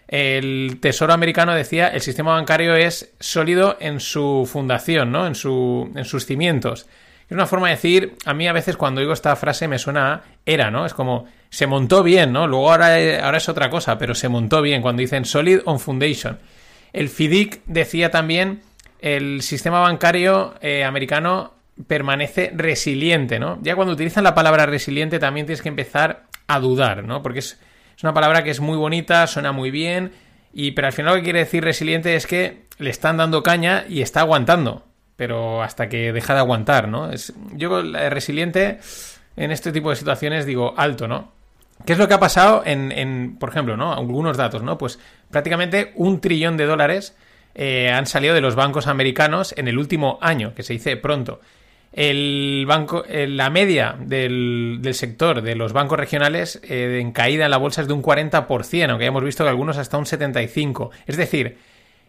[0.08, 5.28] El Tesoro americano decía el sistema bancario es sólido en su fundación, ¿no?
[5.28, 6.88] En, su, en sus cimientos.
[7.28, 10.14] Es una forma de decir, a mí a veces cuando oigo esta frase me suena
[10.14, 10.86] a era, ¿no?
[10.86, 12.48] Es como, se montó bien, ¿no?
[12.48, 16.40] Luego ahora, ahora es otra cosa, pero se montó bien cuando dicen solid on foundation.
[16.94, 18.62] El FIDIC decía también,
[19.00, 21.54] el sistema bancario eh, americano
[21.88, 23.60] permanece resiliente, ¿no?
[23.62, 27.22] Ya cuando utilizan la palabra resiliente también tienes que empezar a dudar, ¿no?
[27.22, 27.60] Porque es,
[28.02, 30.12] una palabra que es muy bonita, suena muy bien,
[30.54, 33.84] y pero al final lo que quiere decir resiliente es que le están dando caña
[33.90, 37.12] y está aguantando, pero hasta que deja de aguantar, ¿no?
[37.12, 38.80] Es, yo resiliente
[39.36, 41.34] en este tipo de situaciones digo alto, ¿no?
[41.86, 43.94] ¿Qué es lo que ha pasado en, en por ejemplo, ¿no?
[43.94, 44.78] Algunos datos, ¿no?
[44.78, 45.00] Pues
[45.30, 47.16] prácticamente un trillón de dólares
[47.56, 51.42] eh, han salido de los bancos americanos en el último año, que se dice pronto.
[51.92, 57.58] El banco, la media del, sector de los bancos regionales eh, en caída en la
[57.58, 60.90] bolsa es de un 40%, aunque hemos visto que algunos hasta un 75%.
[61.08, 61.58] Es decir,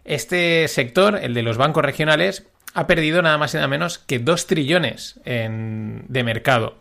[0.04, 4.18] este sector, el de los bancos regionales, ha perdido nada más y nada menos que
[4.18, 6.78] 2 trillones de mercado.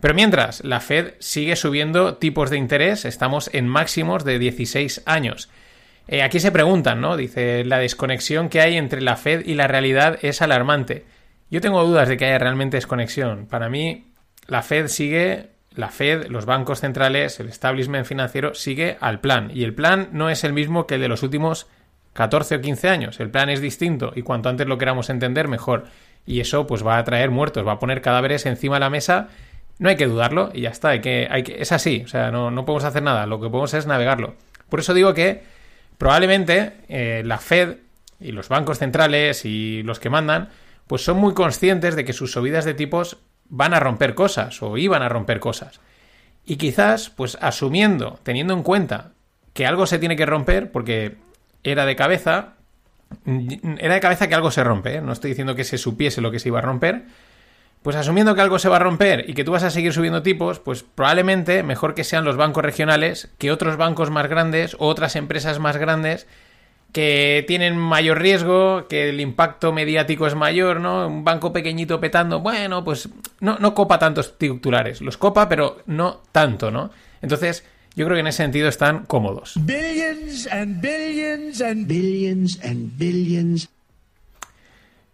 [0.00, 5.50] Pero mientras, la Fed sigue subiendo tipos de interés, estamos en máximos de 16 años.
[6.08, 7.16] Eh, aquí se preguntan, ¿no?
[7.16, 11.04] Dice, la desconexión que hay entre la Fed y la realidad es alarmante.
[11.50, 13.46] Yo tengo dudas de que haya realmente desconexión.
[13.46, 14.12] Para mí,
[14.46, 19.50] la Fed sigue, la Fed, los bancos centrales, el establishment financiero sigue al plan.
[19.52, 21.66] Y el plan no es el mismo que el de los últimos
[22.12, 23.20] 14 o 15 años.
[23.20, 25.86] El plan es distinto y cuanto antes lo queramos entender, mejor.
[26.26, 29.28] Y eso pues va a traer muertos, va a poner cadáveres encima de la mesa.
[29.78, 30.90] No hay que dudarlo y ya está.
[30.90, 31.28] Hay que,
[31.58, 33.26] es así, o sea, no, no podemos hacer nada.
[33.26, 34.34] Lo que podemos es navegarlo.
[34.68, 35.42] Por eso digo que
[35.98, 37.76] probablemente eh, la Fed
[38.20, 40.50] y los bancos centrales y los que mandan,
[40.90, 43.18] pues son muy conscientes de que sus subidas de tipos
[43.48, 45.78] van a romper cosas o iban a romper cosas.
[46.44, 49.12] Y quizás, pues asumiendo, teniendo en cuenta
[49.52, 51.14] que algo se tiene que romper, porque
[51.62, 52.54] era de cabeza,
[53.78, 55.00] era de cabeza que algo se rompe, ¿eh?
[55.00, 57.04] no estoy diciendo que se supiese lo que se iba a romper,
[57.84, 60.24] pues asumiendo que algo se va a romper y que tú vas a seguir subiendo
[60.24, 64.88] tipos, pues probablemente mejor que sean los bancos regionales que otros bancos más grandes o
[64.88, 66.26] otras empresas más grandes
[66.92, 71.06] que tienen mayor riesgo, que el impacto mediático es mayor, ¿no?
[71.06, 73.08] Un banco pequeñito petando, bueno, pues
[73.40, 76.90] no, no copa tantos titulares, los copa, pero no tanto, ¿no?
[77.22, 77.64] Entonces,
[77.94, 79.54] yo creo que en ese sentido están cómodos.
[79.56, 83.68] Billions and billions and billions and billions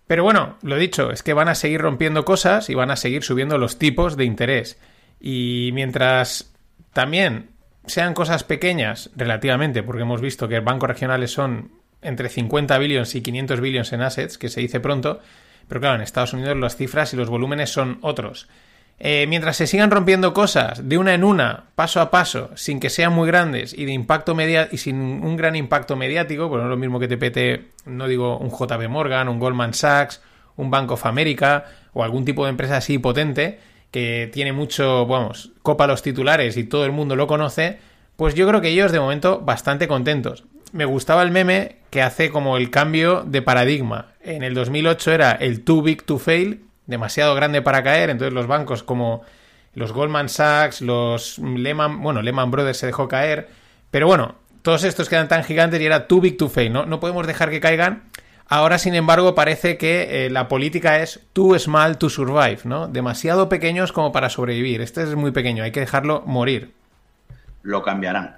[0.07, 3.25] pero bueno, lo dicho, es que van a seguir rompiendo cosas y van a seguir
[3.25, 4.79] subiendo los tipos de interés.
[5.21, 6.53] Y mientras
[6.93, 7.51] también
[7.87, 11.73] sean cosas pequeñas relativamente, porque hemos visto que bancos regionales son
[12.03, 15.21] entre 50 billones y 500 billones en assets, que se dice pronto,
[15.69, 18.49] pero claro, en Estados Unidos las cifras y los volúmenes son otros.
[18.99, 22.89] Eh, mientras se sigan rompiendo cosas de una en una, paso a paso, sin que
[22.89, 26.69] sean muy grandes y de impacto media y sin un gran impacto mediático, pues no
[26.69, 30.23] es lo mismo que te pete, no digo un JB Morgan, un Goldman Sachs,
[30.57, 33.59] un Bank of America o algún tipo de empresa así potente
[33.91, 37.79] que tiene mucho, vamos, copa los titulares y todo el mundo lo conoce,
[38.17, 40.45] pues yo creo que ellos de momento bastante contentos.
[40.73, 44.13] Me gustaba el meme que hace como el cambio de paradigma.
[44.21, 48.47] En el 2008 era el too big to fail demasiado grande para caer, entonces los
[48.47, 49.23] bancos como
[49.75, 53.49] los Goldman Sachs, los Lehman, bueno, Lehman Brothers se dejó caer,
[53.91, 56.87] pero bueno, todos estos quedan tan gigantes y era too big to fail, ¿no?
[56.87, 58.05] No podemos dejar que caigan.
[58.49, 62.87] Ahora, sin embargo, parece que eh, la política es too small to survive, ¿no?
[62.87, 64.81] Demasiado pequeños como para sobrevivir.
[64.81, 66.73] Este es muy pequeño, hay que dejarlo morir.
[67.63, 68.37] Lo cambiarán.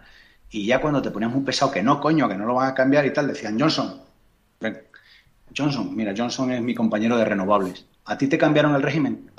[0.51, 2.75] Y ya cuando te ponías un pesado que no, coño, que no lo van a
[2.75, 4.01] cambiar y tal, decían Johnson.
[5.55, 7.85] Johnson, mira, Johnson es mi compañero de renovables.
[8.07, 9.31] ¿A ti te cambiaron el régimen?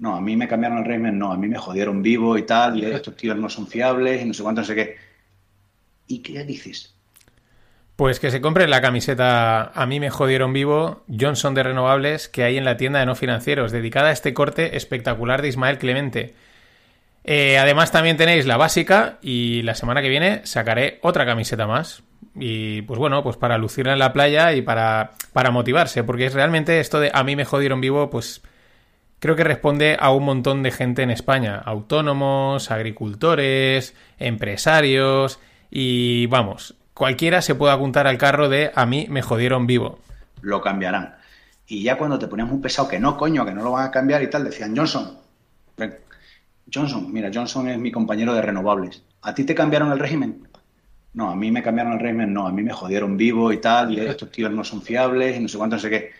[0.00, 2.78] No, a mí me cambiaron el régimen, no, a mí me jodieron vivo y tal,
[2.78, 4.96] y estos tíos no son fiables y no sé cuánto, no sé qué.
[6.06, 6.94] ¿Y qué dices?
[8.00, 12.44] Pues que se compre la camiseta A mí me jodieron vivo Johnson de Renovables que
[12.44, 16.34] hay en la tienda de no financieros, dedicada a este corte espectacular de Ismael Clemente.
[17.24, 22.02] Eh, además también tenéis la básica y la semana que viene sacaré otra camiseta más.
[22.34, 26.32] Y pues bueno, pues para lucirla en la playa y para, para motivarse, porque es
[26.32, 28.40] realmente esto de a mí me jodieron vivo, pues
[29.18, 35.38] creo que responde a un montón de gente en España, autónomos, agricultores, empresarios
[35.70, 40.00] y vamos, cualquiera se puede apuntar al carro de a mí me jodieron vivo.
[40.42, 41.14] Lo cambiarán.
[41.66, 43.90] Y ya cuando te ponías un pesado que no, coño, que no lo van a
[43.90, 45.16] cambiar y tal, decían Johnson.
[46.70, 49.02] Johnson, mira, Johnson es mi compañero de renovables.
[49.22, 50.46] ¿A ti te cambiaron el régimen?
[51.14, 53.94] No, a mí me cambiaron el régimen, no, a mí me jodieron vivo y tal,
[53.94, 56.10] y estos tíos no son fiables y no sé cuánto, no sé qué.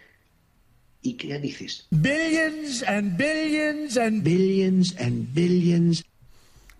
[1.02, 1.88] ¿Y qué dices?
[1.90, 6.06] Billions and billions and billions and billions.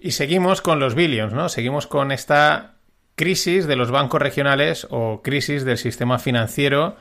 [0.00, 1.50] Y seguimos con los billions, ¿no?
[1.50, 2.79] Seguimos con esta
[3.20, 6.96] crisis de los bancos regionales o crisis del sistema financiero,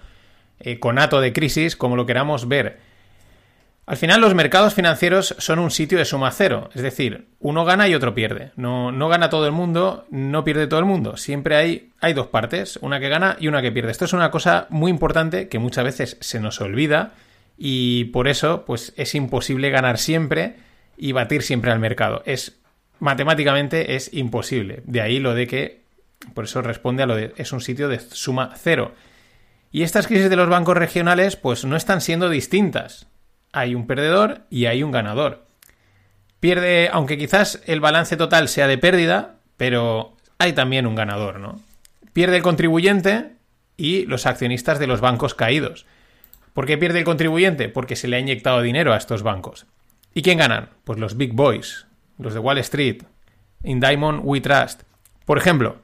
[0.59, 2.80] eh, conato de crisis, como lo queramos ver.
[3.86, 7.88] Al final los mercados financieros son un sitio de suma cero, es decir, uno gana
[7.88, 8.51] y otro pierde.
[8.57, 11.15] No, no gana todo el mundo, no pierde todo el mundo.
[11.15, 13.91] Siempre hay, hay dos partes, una que gana y una que pierde.
[13.91, 17.13] Esto es una cosa muy importante que muchas veces se nos olvida
[17.57, 20.57] y por eso pues es imposible ganar siempre
[20.97, 22.24] y batir siempre al mercado.
[22.26, 22.59] Es
[22.99, 24.82] matemáticamente es imposible.
[24.84, 25.88] De ahí lo de que
[26.34, 28.93] por eso responde a lo de es un sitio de suma cero.
[29.71, 33.07] Y estas crisis de los bancos regionales pues no están siendo distintas
[33.51, 35.45] hay un perdedor y hay un ganador.
[36.39, 41.61] Pierde, aunque quizás el balance total sea de pérdida, pero hay también un ganador, ¿no?
[42.13, 43.34] Pierde el contribuyente
[43.75, 45.86] y los accionistas de los bancos caídos.
[46.53, 47.69] ¿Por qué pierde el contribuyente?
[47.69, 49.65] Porque se le ha inyectado dinero a estos bancos.
[50.13, 50.69] ¿Y quién ganan?
[50.84, 51.86] Pues los big boys,
[52.17, 53.03] los de Wall Street,
[53.63, 54.84] In Diamond We Trust.
[55.25, 55.82] Por ejemplo,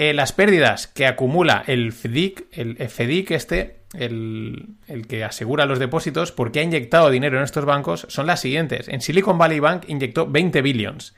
[0.00, 4.76] eh, las pérdidas que acumula el FDIC, el FDIC este, el,
[5.08, 8.86] que asegura los depósitos, porque ha inyectado dinero en estos bancos, son las siguientes.
[8.86, 11.16] En Silicon Valley Bank inyectó 20 billions.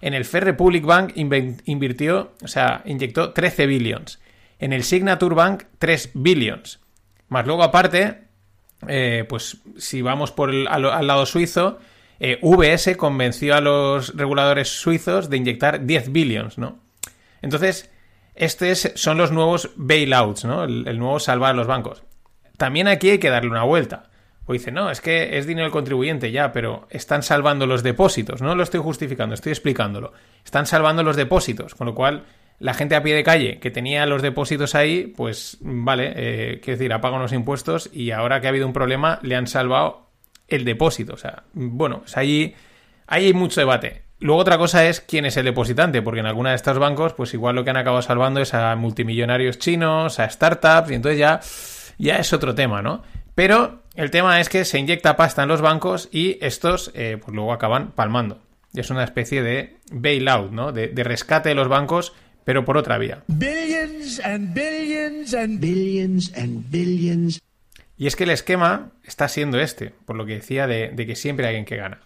[0.00, 4.18] En el Fair Republic Bank invirtió, o sea, inyectó 13 billions.
[4.58, 6.80] En el Signature Bank, 3 billions.
[7.28, 8.22] Más luego, aparte,
[8.88, 11.78] eh, pues si vamos por al, lado suizo,
[12.18, 16.80] eh, VS convenció a los reguladores suizos de inyectar 10 billions, ¿no?
[17.40, 17.88] Entonces,
[18.36, 20.64] estos son los nuevos bailouts, ¿no?
[20.64, 22.02] El, nuevo salvar a los bancos.
[22.56, 24.10] También aquí hay que darle una vuelta.
[24.46, 28.42] O dice, no, es que es dinero del contribuyente ya, pero están salvando los depósitos.
[28.42, 30.12] No lo estoy justificando, estoy explicándolo.
[30.44, 32.24] Están salvando los depósitos, con lo cual
[32.58, 36.92] la gente a pie de calle que tenía los depósitos ahí, pues vale, eh, decir,
[36.92, 40.10] ha los impuestos y ahora que ha habido un problema le han salvado
[40.48, 41.14] el depósito.
[41.14, 42.54] O sea, bueno, pues ahí,
[43.06, 44.05] ahí hay mucho debate.
[44.18, 47.34] Luego otra cosa es quién es el depositante, porque en alguna de estos bancos, pues
[47.34, 51.40] igual lo que han acabado salvando es a multimillonarios chinos, a startups, y entonces ya,
[51.98, 53.02] ya es otro tema, ¿no?
[53.34, 57.34] Pero el tema es que se inyecta pasta en los bancos y estos, eh, pues
[57.34, 58.40] luego acaban palmando.
[58.72, 60.72] Es una especie de bailout, ¿no?
[60.72, 62.14] De, de, rescate de los bancos,
[62.44, 63.22] pero por otra vía.
[63.26, 67.42] Billions and billions and billions and billions.
[67.98, 71.16] Y es que el esquema está siendo este, por lo que decía de, de que
[71.16, 72.00] siempre hay alguien que gana.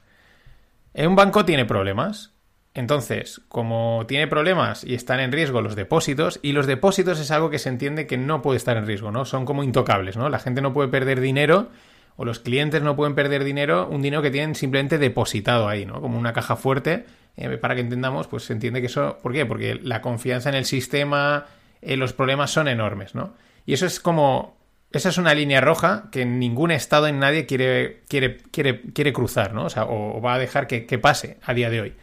[0.95, 2.35] Un banco tiene problemas.
[2.73, 7.51] Entonces, como tiene problemas y están en riesgo los depósitos, y los depósitos es algo
[7.51, 9.25] que se entiende que no puede estar en riesgo, ¿no?
[9.25, 10.29] Son como intocables, ¿no?
[10.29, 11.71] La gente no puede perder dinero,
[12.17, 16.01] o los clientes no pueden perder dinero, un dinero que tienen simplemente depositado ahí, ¿no?
[16.01, 19.19] Como una caja fuerte, eh, para que entendamos, pues se entiende que eso.
[19.21, 19.47] ¿Por qué?
[19.47, 21.47] Porque la confianza en el sistema,
[21.83, 23.35] eh, los problemas son enormes, ¿no?
[23.67, 24.60] Y eso es como
[24.93, 29.55] esa es una línea roja que ningún Estado en nadie quiere, quiere, quiere, quiere cruzar,
[29.55, 29.67] ¿no?
[29.67, 31.95] O sea, o, va a dejar que, pase a día de hoy.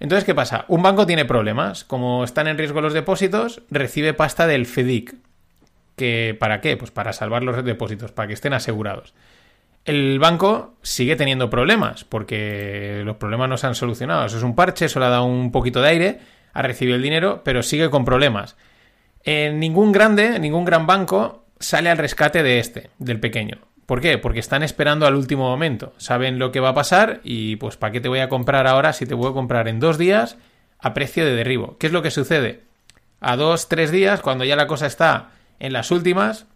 [0.00, 0.64] Entonces, ¿qué pasa?
[0.68, 1.84] Un banco tiene problemas.
[1.84, 5.14] Como están en riesgo los depósitos, recibe pasta del FEDIC.
[5.96, 6.76] ¿Que, ¿Para qué?
[6.76, 9.14] Pues para salvar los depósitos, para que estén asegurados.
[9.84, 14.24] El banco sigue teniendo problemas, porque los problemas no se han solucionado.
[14.26, 16.20] Eso es un parche, eso le ha dado un poquito de aire,
[16.52, 18.56] ha recibido el dinero, pero sigue con problemas.
[19.22, 23.58] En ningún grande, ningún gran banco sale al rescate de este, del pequeño.
[23.86, 24.18] ¿Por qué?
[24.18, 25.94] Porque están esperando al último momento.
[25.96, 28.92] Saben lo que va a pasar y pues ¿para qué te voy a comprar ahora
[28.92, 30.36] si te puedo comprar en dos días
[30.80, 31.78] a precio de derribo?
[31.78, 32.62] ¿Qué es lo que sucede?
[33.20, 35.30] A dos, tres días, cuando ya la cosa está
[35.60, 36.46] en las últimas,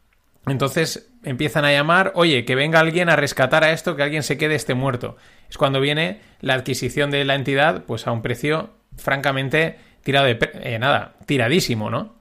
[0.47, 4.37] entonces empiezan a llamar, oye, que venga alguien a rescatar a esto, que alguien se
[4.37, 5.17] quede este muerto.
[5.49, 10.39] Es cuando viene la adquisición de la entidad, pues a un precio francamente tirado de...
[10.63, 12.20] Eh, nada, tiradísimo, ¿no?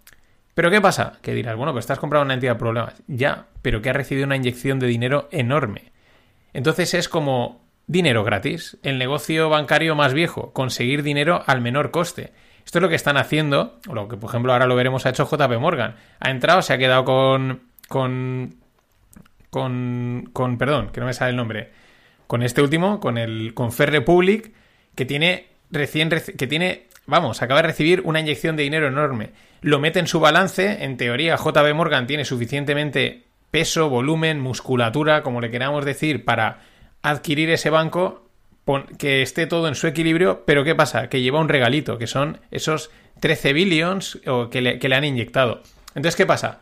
[0.59, 1.13] Pero ¿qué pasa?
[1.21, 3.01] Que dirás, bueno, pues estás comprando una entidad de problemas.
[3.07, 5.93] Ya, pero que ha recibido una inyección de dinero enorme.
[6.51, 12.33] Entonces es como dinero gratis, el negocio bancario más viejo, conseguir dinero al menor coste.
[12.65, 15.11] Esto es lo que están haciendo, o lo que por ejemplo ahora lo veremos ha
[15.11, 15.95] hecho JP Morgan.
[16.19, 18.57] Ha entrado, se ha quedado con con
[19.51, 21.71] con con perdón, que no me sale el nombre.
[22.27, 24.51] Con este último, con el con Fair Republic
[24.93, 29.31] que tiene recién que tiene vamos, acaba de recibir una inyección de dinero enorme.
[29.61, 35.41] Lo mete en su balance, en teoría JB Morgan tiene suficientemente peso, volumen, musculatura, como
[35.41, 36.59] le queramos decir, para
[37.01, 38.29] adquirir ese banco,
[38.99, 41.09] que esté todo en su equilibrio, pero ¿qué pasa?
[41.09, 44.19] Que lleva un regalito, que son esos 13 billions
[44.51, 45.63] que le, que le han inyectado.
[45.95, 46.59] Entonces, ¿qué pasa?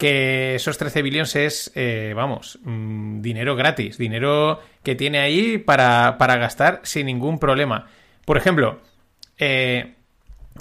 [0.00, 6.16] que esos 13 billones es, eh, vamos, mm, dinero gratis, dinero que tiene ahí para,
[6.16, 7.86] para, gastar sin ningún problema.
[8.24, 8.80] Por ejemplo,
[9.40, 9.94] eh,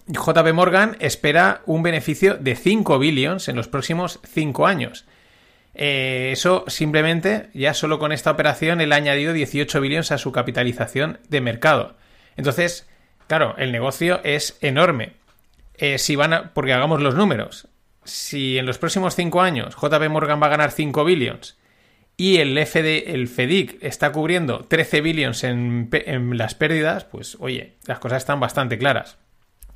[0.07, 5.05] JP Morgan espera un beneficio de 5 billions en los próximos 5 años.
[5.75, 10.32] Eh, eso simplemente, ya solo con esta operación, él ha añadido 18 billones a su
[10.32, 11.97] capitalización de mercado.
[12.38, 12.88] Entonces,
[13.27, 15.13] claro, el negocio es enorme.
[15.75, 17.67] Eh, si van porque hagamos los números.
[18.05, 21.59] Si en los próximos 5 años JP Morgan va a ganar 5 billions
[22.20, 25.89] y el, FD, el FEDIC está cubriendo 13 billions en,
[26.34, 29.17] las pérdidas, pues oye, las cosas están bastante claras.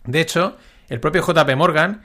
[0.03, 0.57] De hecho,
[0.89, 2.01] el propio JP Morgan,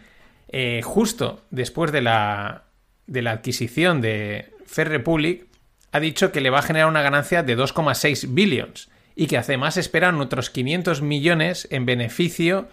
[0.47, 2.67] eh, justo después de la,
[3.09, 5.47] de la adquisición de Fair Republic,
[5.91, 9.77] ha dicho que le va a generar una ganancia de 2,6 billions y que además
[9.77, 12.69] esperan otros 500 millones en beneficio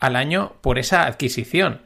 [0.00, 1.82] al año por esa adquisición.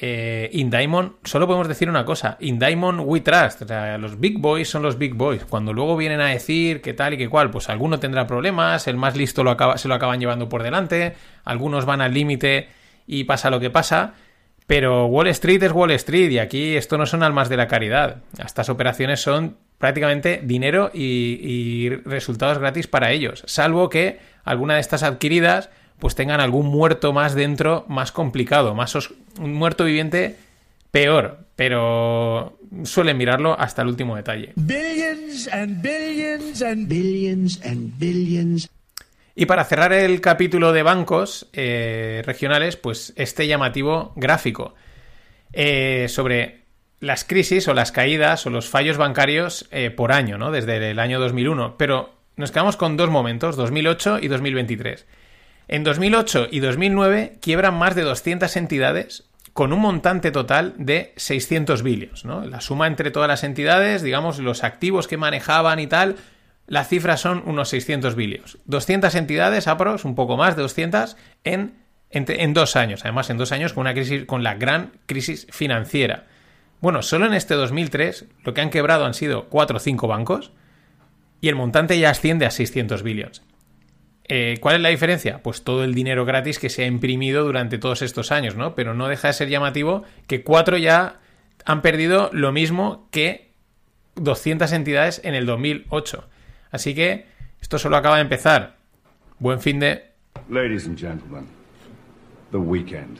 [0.00, 4.20] Eh, in Diamond, solo podemos decir una cosa, In Diamond we trust, o sea, los
[4.20, 7.28] big boys son los big boys, cuando luego vienen a decir que tal y que
[7.28, 9.42] cual, pues alguno tendrá problemas, el más listo
[9.76, 11.14] se lo acaban llevando por delante,
[11.44, 12.68] algunos van al límite
[13.06, 14.14] y pasa lo que pasa,
[14.66, 18.18] pero Wall Street es Wall Street y aquí esto no son almas de la caridad,
[18.38, 25.02] estas operaciones son prácticamente dinero y, resultados gratis para ellos, salvo que alguna de estas
[25.02, 25.70] adquiridas
[26.00, 28.94] pues tengan algún muerto más dentro, más complicado, más
[29.38, 30.36] un muerto viviente
[30.90, 34.52] peor, pero suelen mirarlo hasta el último detalle.
[34.56, 38.68] Billions and billions and billions and billions.
[39.34, 44.74] Y para cerrar el capítulo de bancos eh, regionales, pues este llamativo gráfico
[45.52, 46.60] eh, sobre
[47.00, 50.50] las crisis o las caídas o los fallos bancarios eh, por año, ¿no?
[50.50, 51.76] Desde el año 2001.
[51.78, 55.06] Pero nos quedamos con dos momentos, 2008 y 2023.
[55.72, 61.84] En 2008 y 2009 quiebran más de 200 entidades con un montante total de 600
[61.84, 62.44] billions, ¿no?
[62.44, 66.16] La suma entre todas las entidades, digamos, los activos que manejaban y tal,
[66.66, 68.58] las cifras son unos 600 billions.
[68.64, 71.76] 200 entidades, apros, un poco más de 200, en,
[72.10, 73.02] en dos años.
[73.04, 76.26] Además, en dos años con, una crisis, con la gran crisis financiera.
[76.80, 80.50] Bueno, solo en este 2003 lo que han quebrado han sido 4 o 5 bancos
[81.40, 83.42] y el montante ya asciende a 600 billones.
[84.32, 85.42] Eh, ¿Cuál es la diferencia?
[85.42, 88.76] Pues todo el dinero gratis que se ha imprimido durante todos estos años, ¿no?
[88.76, 91.18] Pero no deja de ser llamativo que 4 ya
[91.64, 93.50] han perdido lo mismo que
[94.14, 96.28] 200 entidades en el 2008.
[96.70, 97.26] Así que
[97.60, 98.76] esto solo acaba de empezar.
[99.40, 100.12] Buen fin de...
[100.48, 101.48] Ladies and gentlemen,
[102.52, 103.18] the weekend.